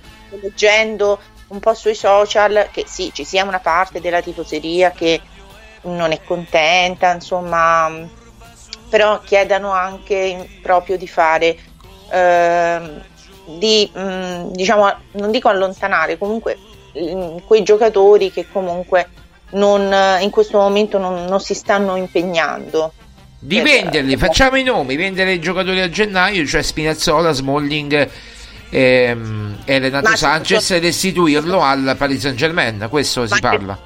[0.41, 5.21] leggendo un po' sui social che sì, ci sia una parte della tifoseria che
[5.83, 7.91] non è contenta, insomma,
[8.89, 11.57] però chiedano anche proprio di fare,
[12.09, 13.03] ehm,
[13.57, 16.57] di, mh, diciamo, non dico allontanare, comunque
[16.93, 19.09] mh, quei giocatori che comunque
[19.51, 22.93] non, in questo momento non, non si stanno impegnando.
[23.45, 28.09] Di venderli, facciamo i nomi, vendere i giocatori a gennaio, cioè Spinazzola, Smalling
[28.69, 33.77] ehm, e Renato Ma Sanchez e restituirlo al Paris Saint Germain, questo si parla.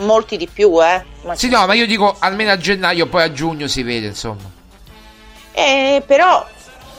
[0.00, 1.02] Molti di più, eh.
[1.22, 4.50] Ma Sì, no, ma io dico almeno a gennaio, poi a giugno si vede, insomma.
[5.52, 6.46] Eh, però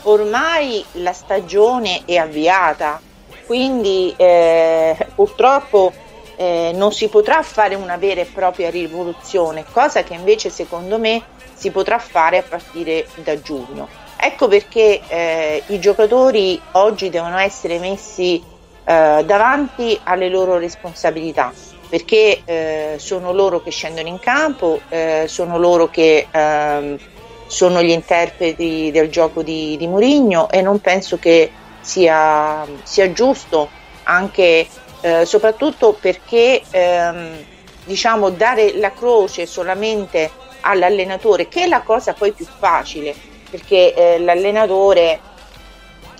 [0.02, 3.00] ormai la stagione è avviata,
[3.46, 5.92] quindi eh, purtroppo
[6.34, 11.22] eh, non si potrà fare una vera e propria rivoluzione, cosa che invece secondo me
[11.62, 13.86] si potrà fare a partire da giugno.
[14.16, 18.42] Ecco perché eh, i giocatori oggi devono essere messi
[18.84, 21.52] eh, davanti alle loro responsabilità,
[21.88, 26.98] perché eh, sono loro che scendono in campo, eh, sono loro che ehm,
[27.46, 31.48] sono gli interpreti del gioco di, di Mourinho e non penso che
[31.80, 33.68] sia, sia giusto
[34.04, 34.66] anche
[35.00, 37.44] eh, soprattutto perché ehm,
[37.84, 43.14] diciamo dare la croce solamente all'allenatore che è la cosa poi più facile
[43.50, 45.20] perché eh, l'allenatore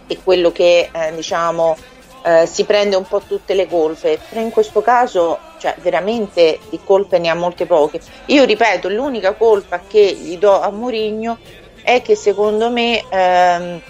[0.06, 1.76] è quello che eh, diciamo
[2.24, 4.18] eh, si prende un po' tutte le colpe.
[4.28, 8.00] Però in questo caso cioè veramente di colpe ne ha molte poche.
[8.26, 11.38] Io ripeto l'unica colpa che gli do a Mourinho
[11.82, 13.80] è che secondo me ehm,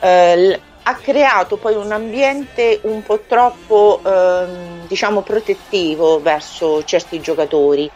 [0.00, 7.90] eh, ha creato poi un ambiente un po' troppo ehm, diciamo protettivo verso certi giocatori.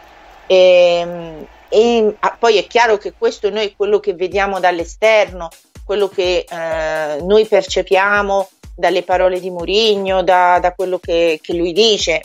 [0.46, 5.48] E, e ah, poi è chiaro che questo noi è quello che vediamo dall'esterno
[5.84, 11.72] quello che eh, noi percepiamo dalle parole di Mourinho da, da quello che, che lui
[11.72, 12.22] dice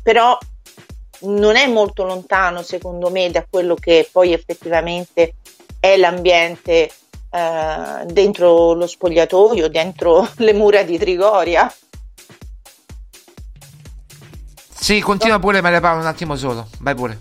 [0.00, 0.38] però
[1.22, 5.34] non è molto lontano secondo me da quello che poi effettivamente
[5.80, 6.90] è l'ambiente
[7.30, 11.72] eh, dentro lo spogliatoio, dentro le mura di Trigoria.
[14.72, 17.18] Sì, continua pure Maria Paola un attimo solo, vai pure.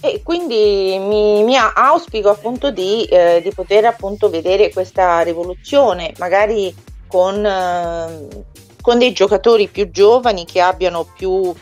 [0.00, 6.74] E quindi mi, mi auspico appunto di, eh, di, poter appunto vedere questa rivoluzione, magari
[7.06, 8.44] con, eh,
[8.80, 11.52] con dei giocatori più giovani che abbiano più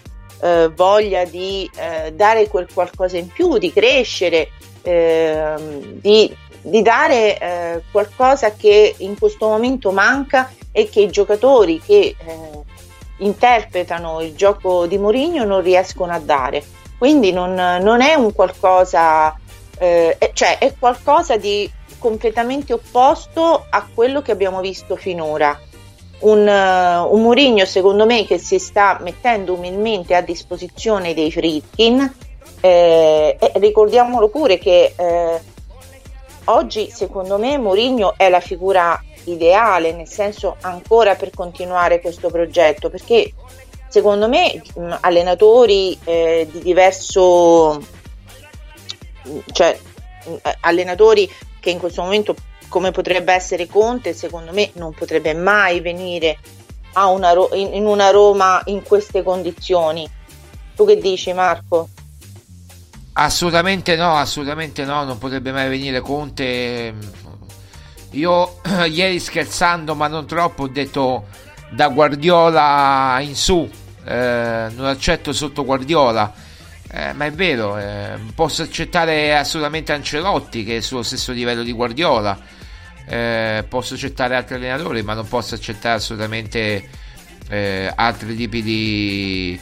[0.43, 4.51] eh, voglia di eh, dare quel qualcosa in più, di crescere,
[4.83, 11.81] ehm, di di dare eh, qualcosa che in questo momento manca e che i giocatori
[11.81, 12.51] che eh,
[13.19, 16.65] interpretano il gioco di Mourinho non riescono a dare.
[16.99, 19.35] Quindi non, non è un qualcosa,
[19.79, 25.59] eh, cioè è qualcosa di completamente opposto a quello che abbiamo visto finora.
[26.19, 32.11] Un, uh, un Mourinho secondo me che si sta mettendo umilmente a disposizione dei Fritkin
[32.61, 35.41] eh, e ricordiamolo pure che eh,
[36.45, 42.89] oggi secondo me Mourinho è la figura ideale, nel senso ancora per continuare questo progetto,
[42.89, 43.33] perché
[43.89, 44.63] secondo me
[45.01, 47.83] allenatori eh, di diverso,
[49.53, 49.79] cioè
[50.61, 51.31] allenatori
[51.61, 52.35] che in questo momento
[52.69, 56.39] come potrebbe essere Conte, secondo me non potrebbe mai venire
[56.95, 60.09] una, in una Roma in queste condizioni.
[60.75, 61.89] Tu che dici Marco?
[63.15, 66.95] Assolutamente no, assolutamente no, non potrebbe mai venire Conte.
[68.11, 68.61] Io
[68.91, 71.25] ieri scherzando, ma non troppo, ho detto
[71.71, 73.69] da Guardiola in su,
[74.05, 76.33] eh, non accetto sotto Guardiola.
[76.89, 81.73] Eh, ma è vero, eh, posso accettare assolutamente Ancelotti che è sullo stesso livello di
[81.73, 82.39] Guardiola.
[83.09, 86.89] Eh, posso accettare altri allenatori, ma non posso accettare assolutamente
[87.49, 89.61] eh, altri tipi di,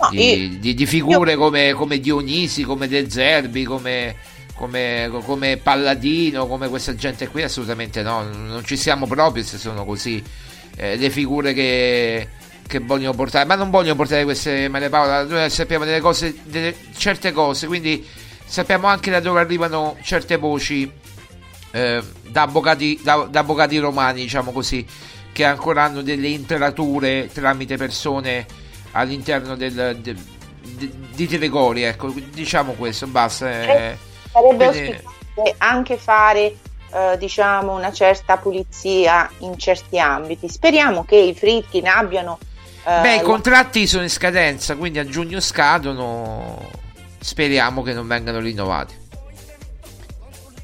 [0.00, 1.38] No, di, di, di, figure io...
[1.38, 4.16] come, come, Dionisi, come De Zerbi, come,
[4.54, 9.84] come, come, Palladino, come questa gente qui, assolutamente no, non ci siamo proprio se sono
[9.84, 10.22] così
[10.76, 12.28] eh, le figure che,
[12.66, 16.74] che, vogliono portare, ma non vogliono portare queste Maria Paola, noi sappiamo delle cose, delle,
[16.96, 18.06] certe cose, quindi
[18.44, 20.90] sappiamo anche da dove arrivano certe voci
[21.70, 24.86] eh, da, avvocati, da, da avvocati romani, diciamo così,
[25.32, 28.46] che ancora hanno delle intrature tramite persone
[28.92, 30.14] all'interno del, de,
[30.60, 33.50] de, di Telegori, ecco, diciamo questo, basta.
[33.62, 33.96] Eh,
[34.30, 35.54] sarebbe quindi...
[35.58, 36.56] anche fare
[36.94, 40.48] eh, diciamo una certa pulizia in certi ambiti.
[40.48, 42.38] Speriamo che i Fritkin abbiano
[42.86, 46.70] eh, Beh, i contratti sono in scadenza, quindi a giugno scadono.
[47.18, 48.94] Speriamo che non vengano rinnovati.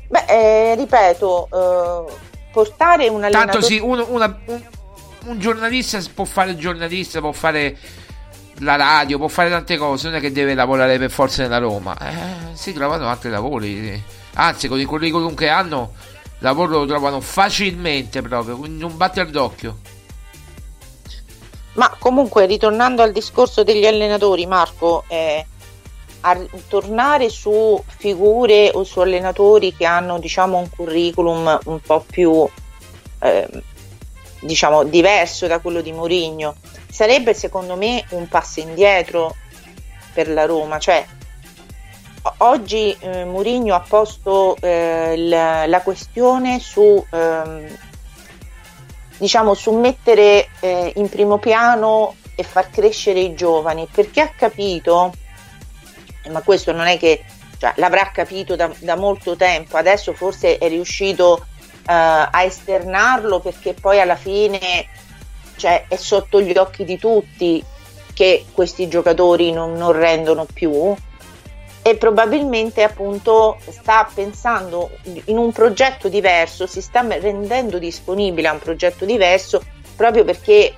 [0.08, 2.12] Beh, eh, ripeto, eh,
[2.52, 3.52] portare un allenatore...
[3.52, 4.62] Tanto sì, uno, una, un,
[5.24, 7.78] un, giornalista può fare il giornalista, può fare
[8.58, 11.96] la radio, può fare tante cose, non è che deve lavorare per forza nella Roma.
[11.96, 14.02] Eh, si trovano altri lavori.
[14.34, 15.94] Anzi, con il curriculum che hanno,
[16.40, 19.78] lavoro lo trovano facilmente proprio, quindi non batter d'occhio.
[21.74, 25.46] Ma comunque, ritornando al discorso degli allenatori, Marco, eh,
[26.22, 26.38] a
[26.68, 32.46] tornare su figure o su allenatori che hanno diciamo un curriculum un po' più
[33.20, 33.48] eh,
[34.40, 36.56] diciamo diverso da quello di Mourinho
[36.90, 39.34] sarebbe secondo me un passo indietro
[40.12, 41.06] per la Roma, cioè
[42.38, 47.78] oggi eh, Mourinho ha posto eh, la, la, questione su ehm,
[49.16, 55.12] diciamo su mettere eh, in primo piano e far crescere i giovani perché ha capito
[56.30, 57.24] ma questo non è che
[57.58, 61.46] cioè, l'avrà capito da, da, molto tempo adesso forse è riuscito
[61.88, 64.86] eh, a esternarlo perché poi alla fine
[65.56, 67.62] cioè è sotto gli occhi di tutti
[68.12, 70.94] che questi giocatori non, non rendono più
[71.82, 74.90] e probabilmente appunto sta pensando
[75.24, 79.62] in un progetto diverso, si sta rendendo disponibile a un progetto diverso
[79.96, 80.74] proprio perché,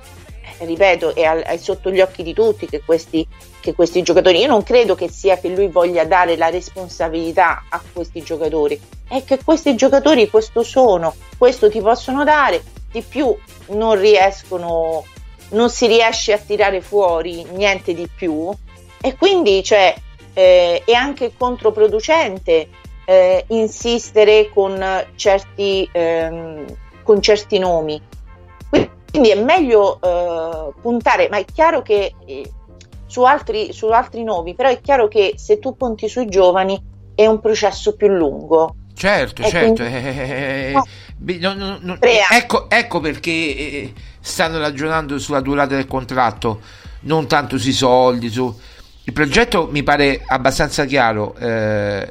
[0.59, 3.25] eh, ripeto, è, al- è sotto gli occhi di tutti che questi,
[3.59, 7.81] che questi giocatori, io non credo che sia che lui voglia dare la responsabilità a
[7.91, 13.35] questi giocatori, è che questi giocatori questo sono, questo ti possono dare, di più
[13.67, 15.05] non riescono,
[15.49, 18.51] non si riesce a tirare fuori niente di più.
[19.01, 19.93] E quindi cioè,
[20.33, 22.69] eh, è anche controproducente
[23.05, 24.83] eh, insistere con
[25.15, 26.65] certi, ehm,
[27.03, 28.01] con certi nomi.
[29.11, 32.51] Quindi è meglio eh, puntare, ma è chiaro che eh,
[33.05, 36.81] su altri, su altri nomi, però è chiaro che se tu punti sui giovani
[37.13, 38.75] è un processo più lungo.
[38.95, 39.83] Certo, E certo.
[39.83, 40.83] quindi- eh, No.
[41.17, 41.97] beh, no, no, no,
[42.31, 46.61] ecco, ecco perché eh, stanno ragionando sulla durata del contratto,
[47.01, 48.29] non tanto sui soldi.
[48.29, 48.57] Su...
[49.05, 52.07] Il progetto mi pare abbastanza chiaro, eh,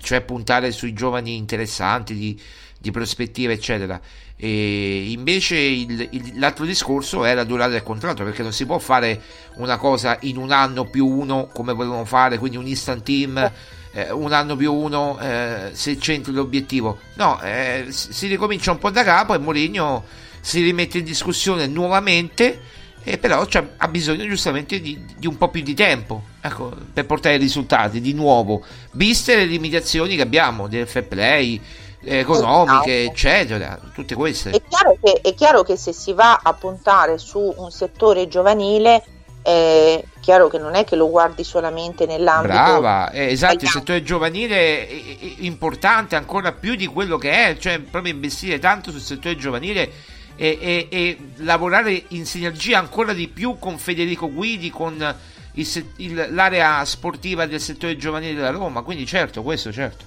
[0.00, 2.38] cioè puntare sui giovani interessanti, di,
[2.78, 3.98] di prospettive, eccetera.
[4.36, 8.78] E invece il- il- l'altro discorso è la durata del contratto, perché non si può
[8.78, 9.20] fare
[9.54, 13.50] una cosa in un anno più uno come volevano fare, quindi un instant team,
[13.92, 16.98] eh, un anno più uno eh, se c'entri l'obiettivo.
[17.14, 20.04] No, eh, si ricomincia un po' da capo e Mourinho
[20.40, 22.60] si rimette in discussione nuovamente.
[23.04, 27.06] E però c'ha- ha bisogno giustamente di, di un po' più di tempo ecco, per
[27.06, 28.00] portare i risultati.
[28.00, 31.60] Di nuovo, viste le limitazioni che abbiamo del fair play,
[32.04, 34.50] eh, economiche, eccetera, tutte queste.
[34.50, 39.02] È chiaro, che, è chiaro che se si va a puntare su un settore giovanile,
[39.42, 44.02] è chiaro che non è che lo guardi solamente nell'ambito Brava, eh, esatto, il settore
[44.04, 44.94] giovanile è
[45.38, 49.90] importante ancora più di quello che è, cioè proprio investire tanto sul settore giovanile
[50.36, 55.16] e, e- e lavorare in sinergia ancora di più con Federico Guidi, con
[55.54, 60.04] il il- l'area sportiva del settore giovanile della Roma, quindi certo, questo certo.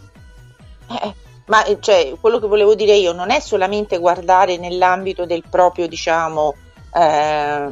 [0.90, 1.14] Eh,
[1.48, 5.88] ma eh, cioè, quello che volevo dire io non è solamente guardare nell'ambito del proprio,
[5.88, 6.56] diciamo,
[6.94, 7.68] eh,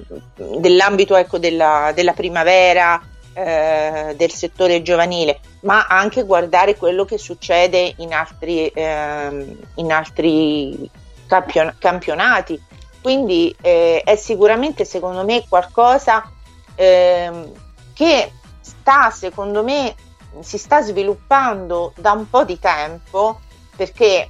[0.60, 3.02] dell'ambito ecco, della, della primavera,
[3.34, 10.90] eh, del settore giovanile, ma anche guardare quello che succede in altri, ehm, in altri
[11.28, 12.62] campion- campionati.
[13.02, 16.30] Quindi eh, è sicuramente, secondo me, qualcosa
[16.76, 17.52] ehm,
[17.94, 19.94] che sta, secondo me,
[20.40, 23.40] si sta sviluppando da un po' di tempo
[23.76, 24.30] perché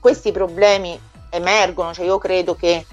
[0.00, 0.98] questi problemi
[1.30, 2.84] emergono, cioè io credo che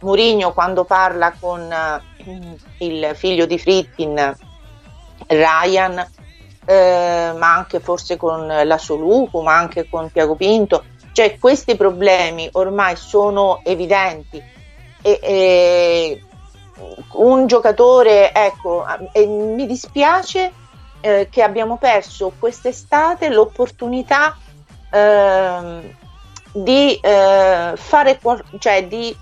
[0.00, 4.34] Mourinho quando parla con eh, il figlio di Fritkin,
[5.26, 6.06] Ryan,
[6.64, 12.48] eh, ma anche forse con la Soluco, ma anche con Tiago Pinto, cioè questi problemi
[12.52, 14.42] ormai sono evidenti.
[15.02, 16.22] E, e
[17.12, 18.84] un giocatore, ecco,
[19.26, 20.52] mi dispiace
[21.00, 24.36] eh, che abbiamo perso quest'estate l'opportunità
[24.90, 25.94] ehm,
[26.52, 28.20] di eh, fare
[28.58, 29.16] cioè di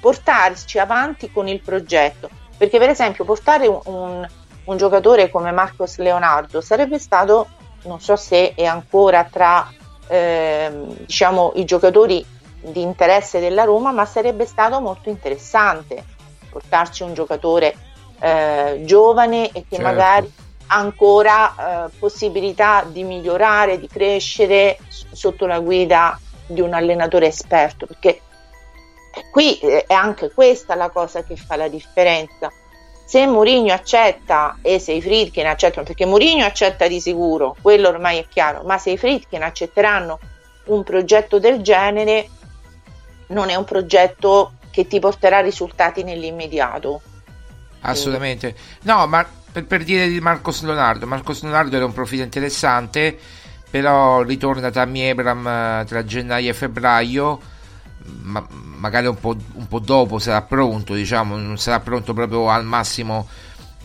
[0.00, 2.28] portarci avanti con il progetto.
[2.56, 4.28] Perché per esempio portare un, un-
[4.64, 7.48] un giocatore come Marcos Leonardo sarebbe stato
[7.84, 9.68] non so se è ancora tra
[10.06, 12.24] ehm, diciamo i giocatori
[12.60, 16.04] di interesse della Roma ma sarebbe stato molto interessante
[16.50, 17.74] portarci un giocatore
[18.20, 19.82] eh, giovane e che Certo.
[19.82, 20.32] magari
[20.66, 27.26] ha ancora eh, possibilità di migliorare, di crescere s- sotto la guida di un allenatore
[27.26, 28.20] esperto, perché
[29.30, 32.50] qui eh, è anche questa la cosa che fa la differenza.
[33.12, 38.16] Se Mourinho accetta e se i Friedkin accettano, perché Mourinho accetta di sicuro, quello ormai
[38.16, 40.18] è chiaro, ma se i Friedkin accetteranno
[40.68, 42.26] un progetto del genere,
[43.26, 47.02] non è un progetto che ti porterà risultati nell'immediato.
[47.82, 48.54] Assolutamente.
[48.84, 53.14] No, ma per, per dire di Marcos Leonardo, Marcos Leonardo era un profilo interessante,
[53.68, 57.40] però ritorna Tammy Abram eh, tra gennaio e febbraio,
[58.22, 62.64] ma magari un po', un po' dopo sarà pronto, diciamo, non sarà pronto proprio al
[62.64, 63.28] massimo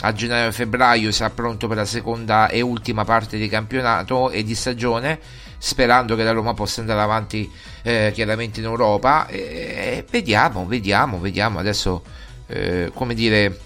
[0.01, 4.43] a gennaio e febbraio, sarà pronto per la seconda e ultima parte di campionato e
[4.43, 5.20] di stagione,
[5.57, 7.49] sperando che la Roma possa andare avanti
[7.82, 9.28] eh, chiaramente in Europa.
[9.28, 11.57] E, e vediamo, vediamo, vediamo.
[11.57, 12.03] Adesso,
[12.47, 13.59] eh, come dire,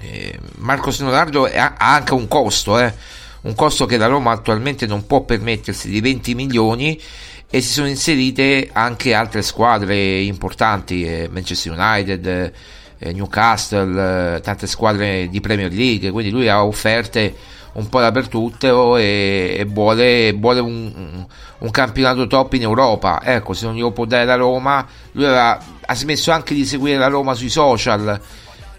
[0.00, 2.94] eh, Marcos Leonardo è- ha anche un costo, eh,
[3.42, 7.00] un costo che la Roma attualmente non può permettersi di 20 milioni
[7.54, 12.52] e si sono inserite anche altre squadre importanti, eh, Manchester United,
[12.96, 17.34] eh, Newcastle, eh, tante squadre di Premier League, quindi lui ha offerte
[17.72, 21.26] un po' dappertutto e, e vuole, vuole un,
[21.58, 23.20] un, campionato top in Europa.
[23.22, 26.96] Ecco, se non glielo può dare la Roma, lui aveva, ha smesso anche di seguire
[26.96, 28.18] la Roma sui social.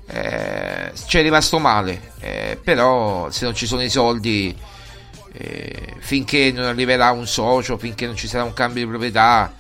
[0.08, 4.56] Eh, ci è rimasto male, eh, però se non ci sono i soldi,
[5.34, 9.52] eh, finché non arriverà un socio, finché non ci sarà un cambio di proprietà,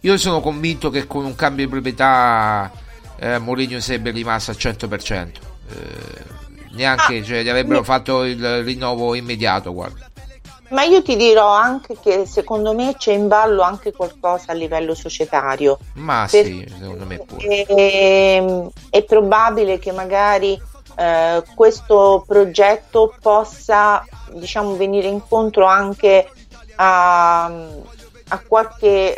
[0.00, 2.70] io sono convinto che con un cambio di proprietà
[3.18, 5.28] eh, Mourinho sarebbe rimasto al 100%.
[5.68, 6.38] Eh,
[6.72, 10.08] neanche, Ah, cioè, gli avrebbero fatto il rinnovo immediato, guarda.
[10.70, 14.94] Ma io ti dirò anche che secondo me c'è in ballo anche qualcosa a livello
[14.94, 15.78] societario.
[15.94, 17.66] Ma sì, secondo me pure.
[17.66, 20.60] E- è probabile che magari
[21.00, 26.28] eh, questo progetto possa diciamo, venire incontro anche
[26.76, 29.16] a, a qualche,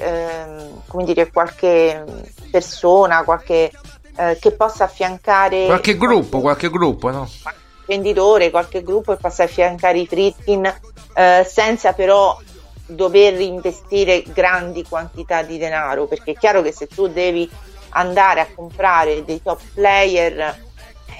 [0.86, 2.04] come dire, qualche
[2.52, 3.72] persona, qualche,
[4.16, 7.28] eh, che possa affiancare Qualche gruppo, qualche gruppo, no?
[7.86, 10.64] venditore, qualche gruppo e possa affiancare i Fritkin
[11.14, 12.38] eh, senza però
[12.86, 17.50] dover investire grandi quantità di denaro, perché è chiaro che se tu devi
[17.90, 20.70] andare a comprare dei top player,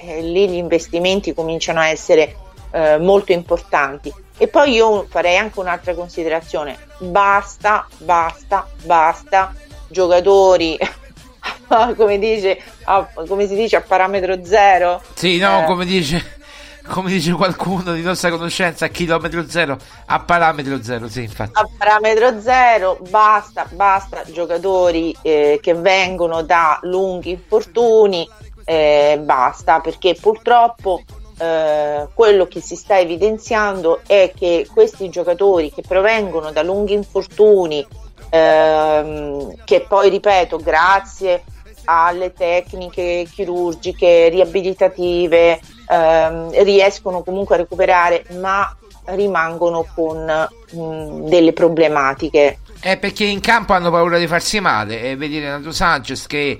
[0.05, 2.35] eh, lì gli investimenti cominciano a essere
[2.71, 4.13] eh, molto importanti.
[4.37, 9.53] E poi io farei anche un'altra considerazione, basta, basta, basta
[9.87, 10.77] giocatori,
[11.95, 15.01] come, dice, a- come si dice, a parametro zero.
[15.13, 16.41] Sì, no, Eh, come dice
[16.85, 19.77] come dice qualcuno di nostra conoscenza, a chilometro zero,
[20.07, 21.51] a parametro zero, sì, infatti.
[21.53, 28.27] a parametro zero, basta, basta giocatori eh, che vengono da lunghi infortuni,
[28.65, 31.01] eh, basta, perché purtroppo
[31.37, 37.85] eh, quello che si sta evidenziando è che questi giocatori che provengono da lunghi infortuni,
[38.29, 41.43] ehm, che poi ripeto, grazie
[41.85, 45.59] alle tecniche chirurgiche, riabilitative,
[45.89, 52.59] ehm, riescono comunque a recuperare, ma rimangono con mh, delle problematiche.
[52.79, 56.57] È perché in campo hanno paura di farsi male e vedi Renato Sanchez che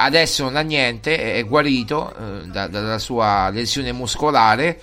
[0.00, 4.78] adesso non ha niente, è guarito eh, da- dalla sua lesione muscolare,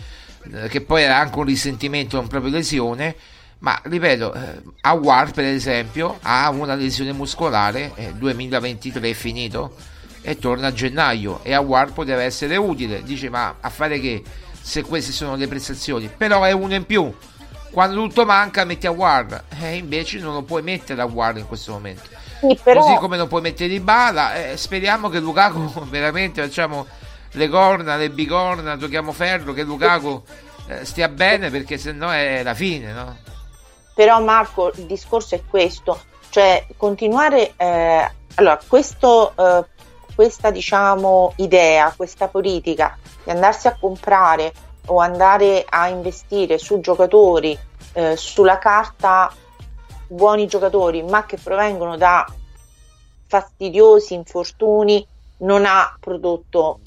[0.52, 3.16] eh, che poi era anche un risentimento non proprio lesione,
[3.60, 9.76] ma ripeto, eh, Awar per esempio ha una lesione muscolare, eh, 2023 è finito
[10.22, 14.22] e torna a gennaio e Awar poteva essere utile, dice ma a fare che
[14.60, 17.14] se queste sono le prestazioni, però è uno in più.
[17.72, 21.46] Quando tutto manca metti a War e invece non lo puoi mettere a War in
[21.46, 22.15] questo momento.
[22.48, 26.86] Sì, però- Così come non puoi mettere di bala, eh, speriamo che Lukaku veramente facciamo
[27.32, 30.22] le corna, le bigorna, tocchiamo ferro, che Lukaku
[30.68, 33.18] eh, stia bene perché sennò è la fine, no?
[33.94, 39.66] Però Marco, il discorso è questo, cioè continuare, eh, allora questo, eh,
[40.14, 44.54] questa diciamo idea, questa politica di andarsi a comprare
[44.88, 47.58] o andare a investire su giocatori
[47.94, 49.32] eh, sulla carta
[50.08, 52.26] buoni giocatori ma che provengono da
[53.28, 55.06] fastidiosi infortuni
[55.38, 56.80] non ha prodotto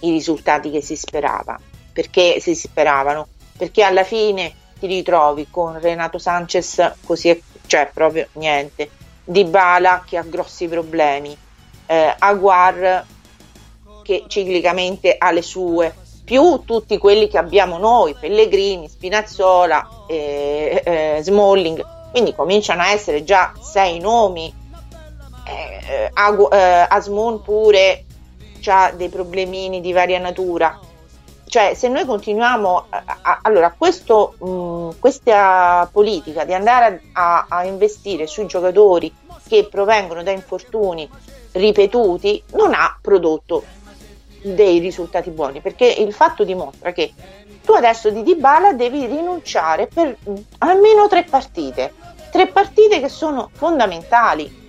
[0.00, 1.58] i risultati che si sperava.
[1.92, 3.28] Perché si speravano?
[3.56, 8.90] Perché alla fine ti ritrovi con Renato Sanchez così è, cioè proprio niente.
[9.24, 11.36] Di Bala che ha grossi problemi
[11.86, 13.04] eh, Aguar
[14.02, 15.94] che ciclicamente ha le sue
[16.24, 23.24] più tutti quelli che abbiamo noi Pellegrini, Spinazzola eh, eh, Smalling quindi cominciano a essere
[23.24, 24.52] già sei nomi.
[25.46, 28.04] Eh, Agu- eh, Asmun pure
[28.66, 30.78] ha dei problemini di varia natura.
[31.46, 37.64] Cioè se noi continuiamo a, a- allora questo, mh, questa politica di andare a, a
[37.64, 39.12] investire sui giocatori
[39.48, 41.08] che provengono da infortuni
[41.52, 43.64] ripetuti non ha prodotto
[44.42, 47.12] dei risultati buoni perché il fatto dimostra che
[47.64, 51.92] tu adesso di Dybala devi rinunciare per mh, almeno tre partite
[52.30, 54.60] tre partite che sono fondamentali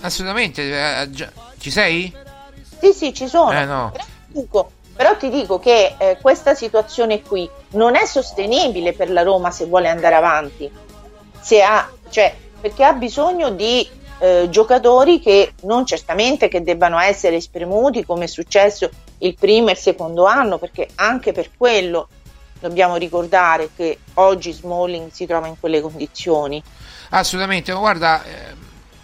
[0.00, 1.08] Assolutamente, eh,
[1.58, 2.12] ci sei?
[2.80, 3.52] Sì, sì, ci sono.
[3.52, 3.90] Eh no.
[3.92, 9.10] Però ti dico, però ti dico che eh, questa situazione qui non è sostenibile per
[9.10, 10.70] la Roma se vuole andare avanti.
[11.40, 13.88] Se ha, cioè, perché ha bisogno di
[14.18, 18.88] eh, giocatori che non certamente che debbano essere spremuti come è successo
[19.18, 22.08] il primo e il secondo anno, perché anche per quello
[22.66, 26.62] dobbiamo ricordare che oggi Smalling si trova in quelle condizioni.
[27.10, 28.54] Assolutamente, guarda, eh,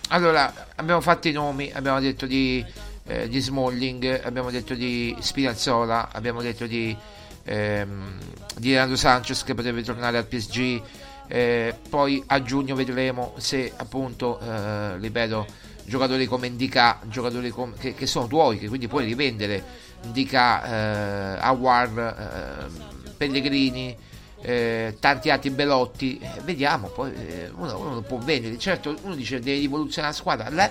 [0.09, 2.65] allora abbiamo fatto i nomi, abbiamo detto di,
[3.07, 6.97] eh, di Smalling, abbiamo detto di Spinazzola, abbiamo detto di,
[7.45, 8.19] ehm,
[8.57, 10.83] di Renato Sanchez che potrebbe tornare al PSG,
[11.29, 15.47] eh, poi a giugno vedremo se appunto, eh, ripeto,
[15.85, 21.39] giocatori come Indica, giocatori com- che, che sono tuoi, che quindi puoi rivendere, Indica, eh,
[21.41, 23.97] Awar, eh, Pellegrini,
[24.41, 29.15] eh, tanti altri Belotti, eh, vediamo, poi eh, uno, uno lo può vendere, certo uno
[29.15, 30.71] dice deve rivoluzionare la squadra, La-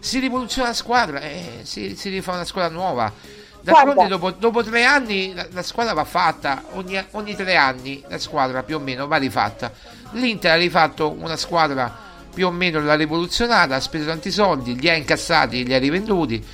[0.00, 3.10] si rivoluziona la squadra, eh, si, si rifà una squadra nuova.
[3.60, 8.18] D'altronde dopo, dopo tre anni la, la squadra va fatta, ogni, ogni tre anni la
[8.18, 9.72] squadra più o meno va rifatta.
[10.12, 14.88] L'Inter ha rifatto una squadra più o meno l'ha rivoluzionata, ha speso tanti soldi, li
[14.88, 16.44] ha incassati, li ha rivenduti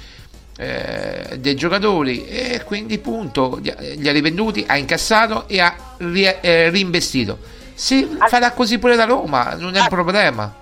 [0.56, 6.70] eh, dei giocatori e quindi punto, li ha, rivenduti, ha incassato e ha ri- eh,
[6.70, 7.38] reinvestito.
[7.74, 10.52] Se farà così pure la Roma, non è un problema.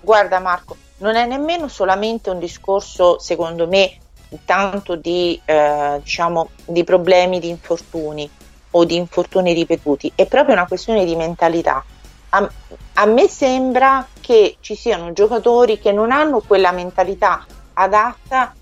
[0.00, 3.98] Guarda Marco, non è nemmeno solamente un discorso, secondo me,
[4.44, 8.28] tanto di, eh, diciamo, di problemi di infortuni
[8.70, 11.84] o di infortuni ripetuti, è proprio una questione di mentalità.
[12.30, 12.50] A,
[12.94, 17.44] a me sembra che ci siano giocatori che non hanno quella mentalità
[17.74, 18.54] adatta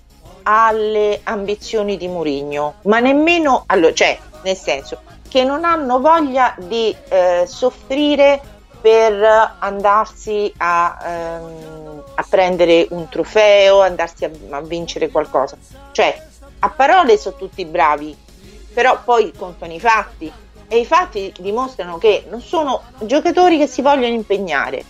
[0.43, 6.95] alle ambizioni di Mourinho, ma nemmeno, allora, cioè, nel senso, che non hanno voglia di
[7.09, 8.41] eh, soffrire
[8.81, 15.57] per andarsi a, ehm, a prendere un trofeo, andarsi a, a vincere qualcosa.
[15.91, 16.27] Cioè,
[16.59, 18.15] a parole sono tutti bravi,
[18.73, 20.31] però poi contano i fatti
[20.67, 24.83] e i fatti dimostrano che non sono giocatori che si vogliono impegnare.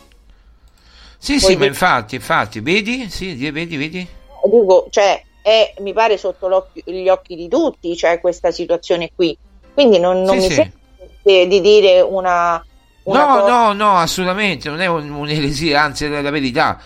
[1.17, 3.09] Sì, Poi sì, ma di- infatti, infatti, vedi?
[3.09, 4.07] Sì, vedi, vedi?
[4.43, 9.37] Dico, cioè, è, mi pare sotto gli occhi di tutti, cioè questa situazione qui.
[9.73, 10.53] Quindi non, non Sì, mi sì.
[10.53, 10.79] sembra
[11.23, 12.63] di- di dire una,
[13.03, 16.79] una No, cosa- no, no, assolutamente, non è un- un'eresia, anzi è la verità.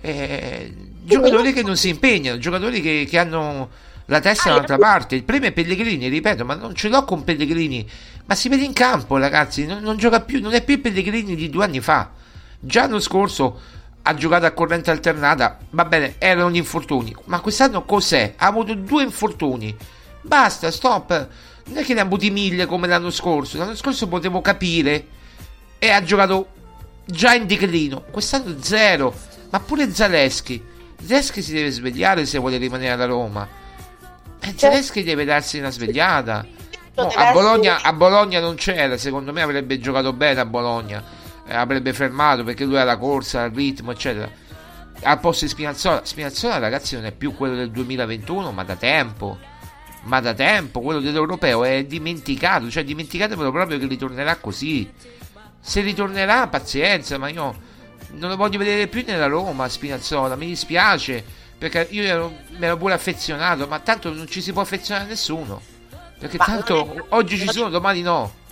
[0.00, 3.68] Eh, giocatori che non si impegnano, giocatori che, che hanno
[4.06, 5.14] la testa dall'altra parte.
[5.16, 7.88] Il premio è Pellegrini, ripeto, ma non ce l'ho con Pellegrini,
[8.26, 11.34] ma si vede in campo, ragazzi, non, non gioca più, non è più il Pellegrini
[11.34, 12.10] di due anni fa.
[12.58, 13.60] Già l'anno scorso
[14.08, 18.34] ha giocato a corrente alternata, va bene, erano gli infortuni, ma quest'anno cos'è?
[18.36, 19.76] Ha avuto due infortuni.
[20.20, 21.28] Basta, stop.
[21.66, 23.58] Non è che ne ha avuti mille come l'anno scorso.
[23.58, 25.06] L'anno scorso potevo capire
[25.78, 26.48] e ha giocato
[27.04, 28.04] già in declino.
[28.10, 29.12] Quest'anno zero.
[29.50, 30.64] Ma pure Zaleschi.
[31.04, 33.48] Zaleschi si deve svegliare se vuole rimanere alla Roma.
[34.40, 36.46] E Zaleschi deve darsi una svegliata.
[36.94, 41.02] No, a, Bologna, a Bologna non c'era, secondo me avrebbe giocato bene a Bologna.
[41.46, 44.30] Eh, avrebbe fermato perché lui ha la corsa, il ritmo, eccetera.
[45.02, 49.38] Al posto di Spinazzola, Spinazzola ragazzi non è più quello del 2021, ma da tempo.
[50.04, 54.88] Ma da tempo, quello dell'europeo è dimenticato, cioè dimenticatevelo proprio che ritornerà così.
[55.60, 57.54] Se ritornerà, pazienza, ma io
[58.12, 61.24] non lo voglio vedere più nella Roma, Spinazzola, mi dispiace,
[61.58, 65.08] perché io ero, mi ero pure affezionato, ma tanto non ci si può affezionare a
[65.08, 65.60] nessuno.
[66.18, 68.44] Perché tanto oggi ci sono, domani no.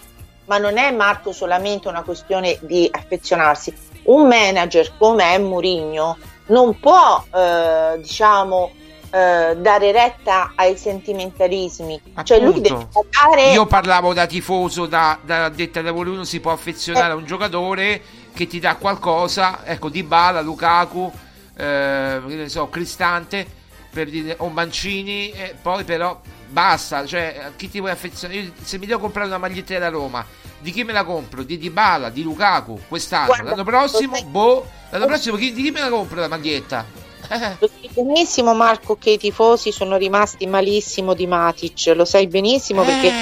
[0.46, 3.74] Ma non è Marco solamente una questione di affezionarsi.
[4.04, 8.70] Un manager come è Mourinho non può, eh, diciamo,
[9.10, 12.00] eh, dare retta ai sentimentalismi.
[12.22, 13.06] Cioè lui deve Appunto.
[13.10, 17.24] dare Io parlavo da tifoso, da, da ai lavori, uno si può affezionare a un
[17.24, 18.02] giocatore
[18.34, 21.10] che ti dà qualcosa, ecco, Di Bala, Lukaku,
[21.56, 23.46] eh, so, Cristante,
[23.90, 26.20] per dire, o Mancini, e poi però
[26.54, 28.40] basta, cioè, chi ti vuoi affezionare?
[28.40, 30.24] Io, se mi devo comprare una maglietta della Roma,
[30.60, 31.42] di chi me la compro?
[31.42, 35.62] Di Di Bala, di Lukaku, quest'anno, Guarda, l'anno prossimo, sai- boh, l'anno prossimo chi, di
[35.64, 36.86] chi me la compro la maglietta?
[37.58, 42.82] Lo sai benissimo Marco che i tifosi sono rimasti malissimo di Matic, lo sai benissimo
[42.82, 43.12] perché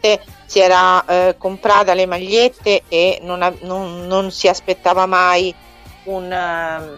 [0.00, 0.20] Eh.
[0.46, 5.52] si era eh, comprata le magliette e non, ha- non- non si aspettava mai
[6.04, 6.96] un, ehm,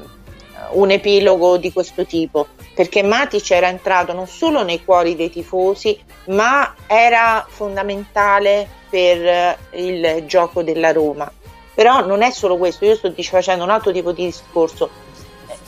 [0.72, 5.98] un epilogo di questo tipo perché Matic era entrato non solo nei cuori dei tifosi
[6.26, 11.30] ma era fondamentale per eh, il gioco della Roma.
[11.74, 14.90] Però non è solo questo io sto facendo un altro tipo di discorso.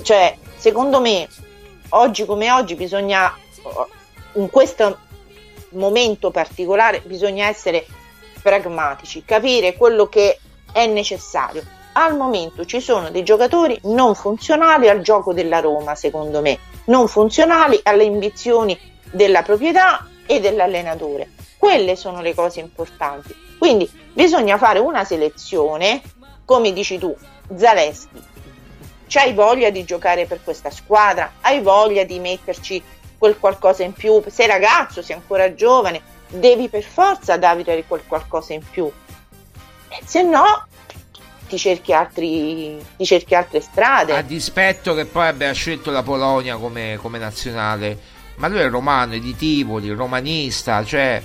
[0.03, 1.29] Cioè secondo me
[1.91, 3.35] oggi come oggi bisogna
[4.35, 4.99] in questo
[5.71, 7.87] momento particolare bisogna essere
[8.43, 10.39] pragmatici, capire quello che
[10.73, 11.63] è necessario.
[11.93, 17.09] Al momento ci sono dei giocatori non funzionali al gioco della Roma, secondo me, non
[17.09, 18.79] funzionali alle ambizioni
[19.11, 21.31] della proprietà e dell'allenatore.
[21.57, 23.35] Quelle sono le cose importanti.
[23.59, 26.03] Quindi bisogna fare una selezione,
[26.45, 27.15] come dici tu,
[27.55, 28.23] Zaleschi.
[29.07, 31.35] C'hai voglia di giocare per questa squadra?
[31.41, 32.83] Hai voglia di metterci
[33.17, 34.23] quel qualcosa in più?
[34.27, 38.91] Sei ragazzo, sei ancora giovane, devi per forza dare quel qualcosa in più.
[39.89, 40.67] E se no,
[41.49, 44.17] ti cerchi, altri, ti cerchi altre strade.
[44.17, 47.99] A dispetto che poi abbia scelto la Polonia come, come nazionale,
[48.37, 51.23] ma lui è romano, è di Tivoli, romanista, cioè,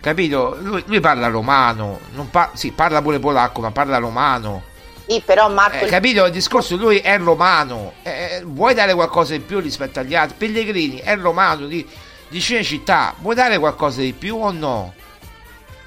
[0.00, 0.56] capito?
[0.60, 4.70] Lui, lui parla romano, non par- sì, parla pure polacco, ma parla romano.
[5.06, 5.84] Sì, però Marco...
[5.84, 6.76] Eh, capito il discorso?
[6.76, 10.36] Lui è romano, eh, vuoi dare qualcosa in più rispetto agli altri?
[10.38, 11.86] Pellegrini è romano di,
[12.28, 14.94] di Cinecittà, vuoi dare qualcosa di più o no?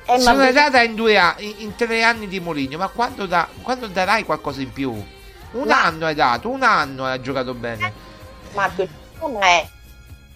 [0.07, 3.25] Eh, ma Sono bisogna- data in, due anni, in tre anni di Mourinho, ma quando,
[3.25, 4.91] da- quando darai qualcosa in più?
[4.91, 7.91] Un Ma- anno hai dato, un anno hai giocato bene.
[8.53, 9.67] Marco, il problema è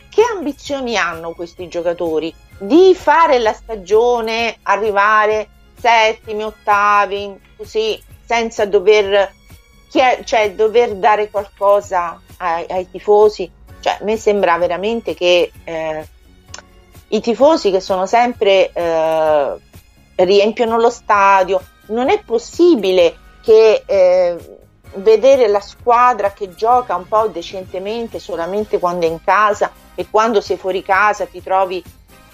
[0.10, 5.48] che ambizioni hanno questi giocatori di fare la stagione, arrivare
[5.80, 9.32] settimi, ottavi, così, senza dover,
[9.90, 13.50] chie- cioè, dover dare qualcosa ai, ai tifosi.
[13.82, 16.08] Cioè, a me sembra veramente che eh,
[17.10, 19.56] i tifosi che sono sempre eh,
[20.16, 24.36] riempiono lo stadio, non è possibile che eh,
[24.96, 30.42] vedere la squadra che gioca un po' decentemente solamente quando è in casa e quando
[30.42, 31.84] sei fuori casa ti trovi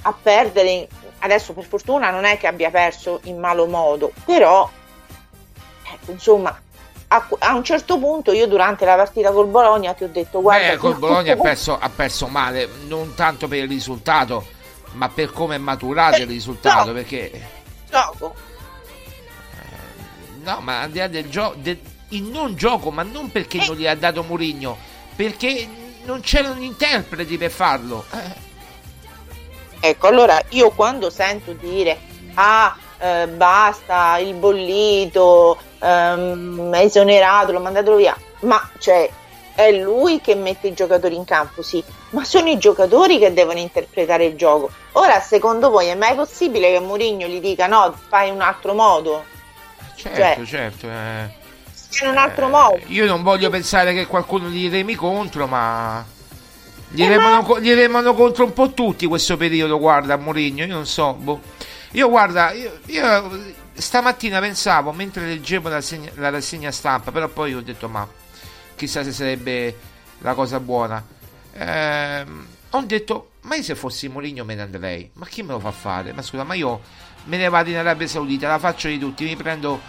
[0.04, 0.88] a perdere.
[1.20, 4.70] Adesso per fortuna non è che abbia perso in malo modo, però
[5.92, 6.60] ecco, insomma
[7.08, 10.72] a, a un certo punto io durante la partita col Bologna ti ho detto guarda
[10.72, 14.46] Beh, col Bologna ha perso, ha perso male, non tanto per il risultato,
[14.96, 16.88] ma per come è maturato il risultato.
[16.88, 16.94] no.
[16.94, 17.48] Perché
[17.90, 18.36] gioco.
[20.44, 21.58] No, ma al di là del gioco,
[22.10, 24.78] il non gioco, ma non perché non gli ha dato Mourinho,
[25.16, 25.68] perché
[26.04, 28.06] non c'erano interpreti per farlo.
[28.12, 28.44] Eh,
[29.80, 32.00] Ecco, allora io quando sento dire
[32.34, 39.08] ah eh, basta il bollito, ehm, è esonerato, l'ho mandato via, ma cioè
[39.56, 43.58] è lui che mette i giocatori in campo, sì, ma sono i giocatori che devono
[43.58, 44.70] interpretare il gioco.
[44.94, 49.24] Ora, secondo voi è mai possibile che Mourinho gli dica no, fai un altro modo?
[49.96, 50.88] certo, certo.
[50.90, 51.44] eh.
[52.02, 52.80] In un altro modo.
[52.88, 56.04] Io non voglio pensare che qualcuno gli remi contro, ma.
[56.90, 60.86] Gli, remano, co- gli remano contro un po' tutti questo periodo, guarda, Mourinho, io non
[60.86, 61.14] so.
[61.14, 61.40] boh.
[61.92, 67.54] Io guarda, io, io stamattina pensavo, mentre leggevo la, segna- la rassegna stampa, però poi
[67.54, 68.06] ho detto, ma
[68.76, 69.76] chissà se sarebbe
[70.20, 71.04] la cosa buona.
[71.54, 75.10] Ehm, ho detto, ma io se fossi Mourinho me ne andrei.
[75.14, 76.14] Ma chi me lo fa fare?
[76.14, 76.82] Ma scusa, ma io
[77.26, 79.80] me ne vado in Arabia Saudita, la faccio di tutti, mi prendo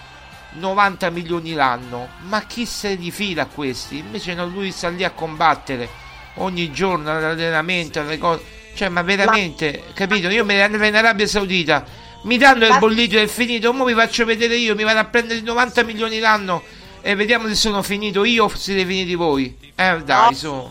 [0.53, 2.09] 90 milioni l'anno.
[2.29, 3.99] Ma chi se li fila a questi?
[3.99, 5.89] Invece no, lui sta lì a combattere
[6.35, 8.55] ogni giorno all'allenamento, alle cose.
[8.75, 10.29] Cioè, ma veramente, capito?
[10.29, 11.85] Io me ne andrei in Arabia Saudita.
[12.23, 15.05] Mi danno il Ma- bollito è finito, ora vi faccio vedere io, mi vado a
[15.05, 16.63] prendere 90 milioni l'anno
[17.07, 19.57] e vediamo se sono finito io o siete finiti voi.
[19.77, 20.35] Eh dai, No.
[20.35, 20.71] su.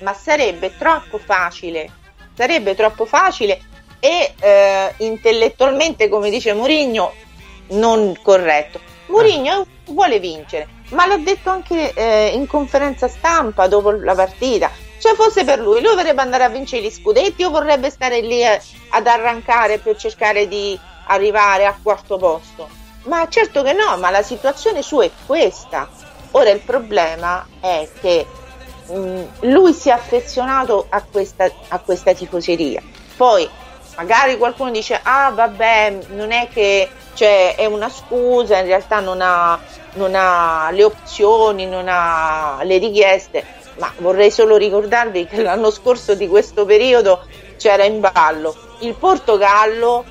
[0.00, 1.90] Ma sarebbe troppo facile,
[2.34, 3.62] sarebbe troppo facile
[3.98, 7.14] e eh, intellettualmente, come dice Mourinho,
[7.68, 8.78] non corretto.
[9.06, 14.70] Mourinho vuole vincere, ma l'ha detto anche eh, in conferenza stampa dopo la partita.
[14.98, 18.42] Cioè, fosse per lui, lui vorrebbe andare a vincere gli scudetti o vorrebbe stare lì
[18.42, 18.60] eh,
[18.90, 22.82] ad arrancare per cercare di arrivare al quarto posto?
[23.04, 25.88] Ma certo che no, ma la situazione sua è questa.
[26.32, 28.26] Ora il problema è che
[28.88, 32.80] mh, lui si è affezionato a questa, a questa tifoseria.
[33.16, 33.48] Poi
[33.96, 39.20] magari qualcuno dice: Ah, vabbè, non è che cioè, è una scusa, in realtà non
[39.20, 39.60] ha,
[39.94, 43.44] non ha le opzioni, non ha le richieste.
[43.76, 47.24] Ma vorrei solo ricordarvi che l'anno scorso di questo periodo
[47.56, 50.04] c'era in ballo il Portogallo,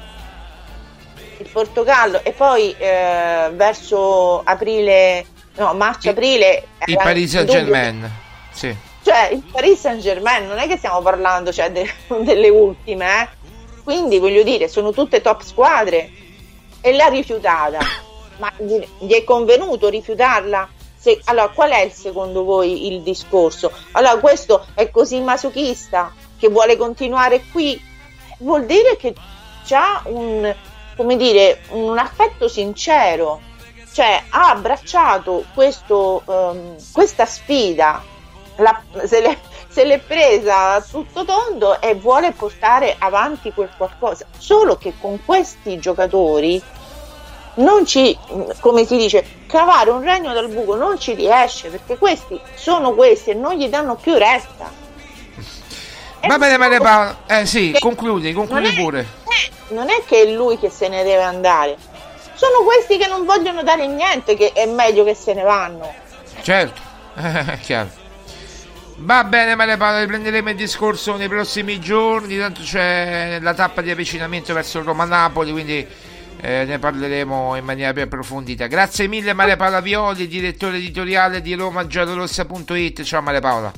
[1.43, 5.25] il Portogallo e poi eh, verso aprile,
[5.55, 8.11] no, marzo-aprile Il Paris in Saint dubbio Germain.
[8.51, 8.75] Sì.
[9.03, 11.91] cioè il Paris Saint Germain non è che stiamo parlando cioè, de-
[12.23, 13.27] delle ultime eh?
[13.83, 16.09] quindi voglio dire sono tutte top squadre
[16.81, 17.79] e l'ha rifiutata
[18.37, 24.17] ma gli, gli è convenuto rifiutarla Se- allora qual è secondo voi il discorso allora
[24.17, 27.81] questo è così masochista che vuole continuare qui
[28.39, 29.13] vuol dire che
[29.71, 30.53] ha un
[30.95, 33.41] come dire un affetto sincero
[33.93, 38.01] cioè ha abbracciato questo, ehm, questa sfida
[38.57, 39.37] la- se, l'è,
[39.67, 44.25] se l'è presa tutto tondo e vuole portare avanti quel qualcosa.
[44.37, 46.61] Solo che con questi giocatori
[47.55, 48.17] non ci,
[48.59, 53.29] come si dice, cavare un regno dal buco non ci riesce perché questi sono questi
[53.29, 54.71] e non gli danno più retta.
[56.27, 57.17] Va bene, bene Paolo.
[57.27, 58.99] Eh sì, concludi, concludi non è- pure.
[59.01, 61.75] eh, non è che è lui che se ne deve andare,
[62.33, 65.93] sono questi che non vogliono dare niente, che è meglio che se ne vanno.
[66.41, 66.81] Certo,
[67.17, 67.89] eh, chiaro.
[68.97, 72.37] Va bene, Maria Paola, riprenderemo il discorso nei prossimi giorni.
[72.37, 75.85] Tanto c'è la tappa di avvicinamento verso Roma-Napoli, quindi
[76.39, 78.67] eh, ne parleremo in maniera più approfondita.
[78.67, 83.01] Grazie mille, Maria Paola Violi, direttore editoriale di RomaGiallorossa.it.
[83.03, 83.71] Ciao, Maria Paola.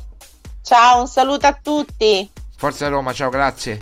[0.62, 2.30] Ciao, un saluto a tutti.
[2.66, 3.78] Forza Roma, ciao, grazie.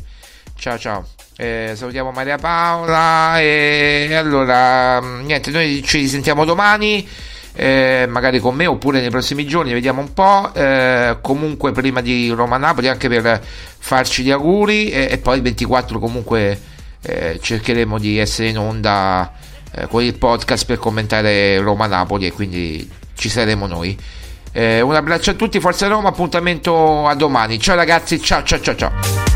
[0.58, 1.08] Ciao, ciao.
[1.38, 7.08] Eh, salutiamo Maria Paola e allora mm, niente, noi ci risentiamo domani.
[7.54, 10.54] eh, magari con me oppure nei prossimi giorni, vediamo un po'.
[10.54, 15.98] Eh, comunque prima di Roma-Napoli anche per farci gli auguri e, e poi il 24
[15.98, 16.60] comunque
[17.04, 19.32] eh, cercheremo di essere in onda
[19.76, 23.98] eh, con il podcast per commentare Roma-Napoli e quindi ci saremo noi.
[24.54, 27.60] Eh, un abbraccio a tutti, Forza Roma, appuntamento a domani.
[27.60, 29.33] Ciao ragazzi, ciao ciao ciao ciao.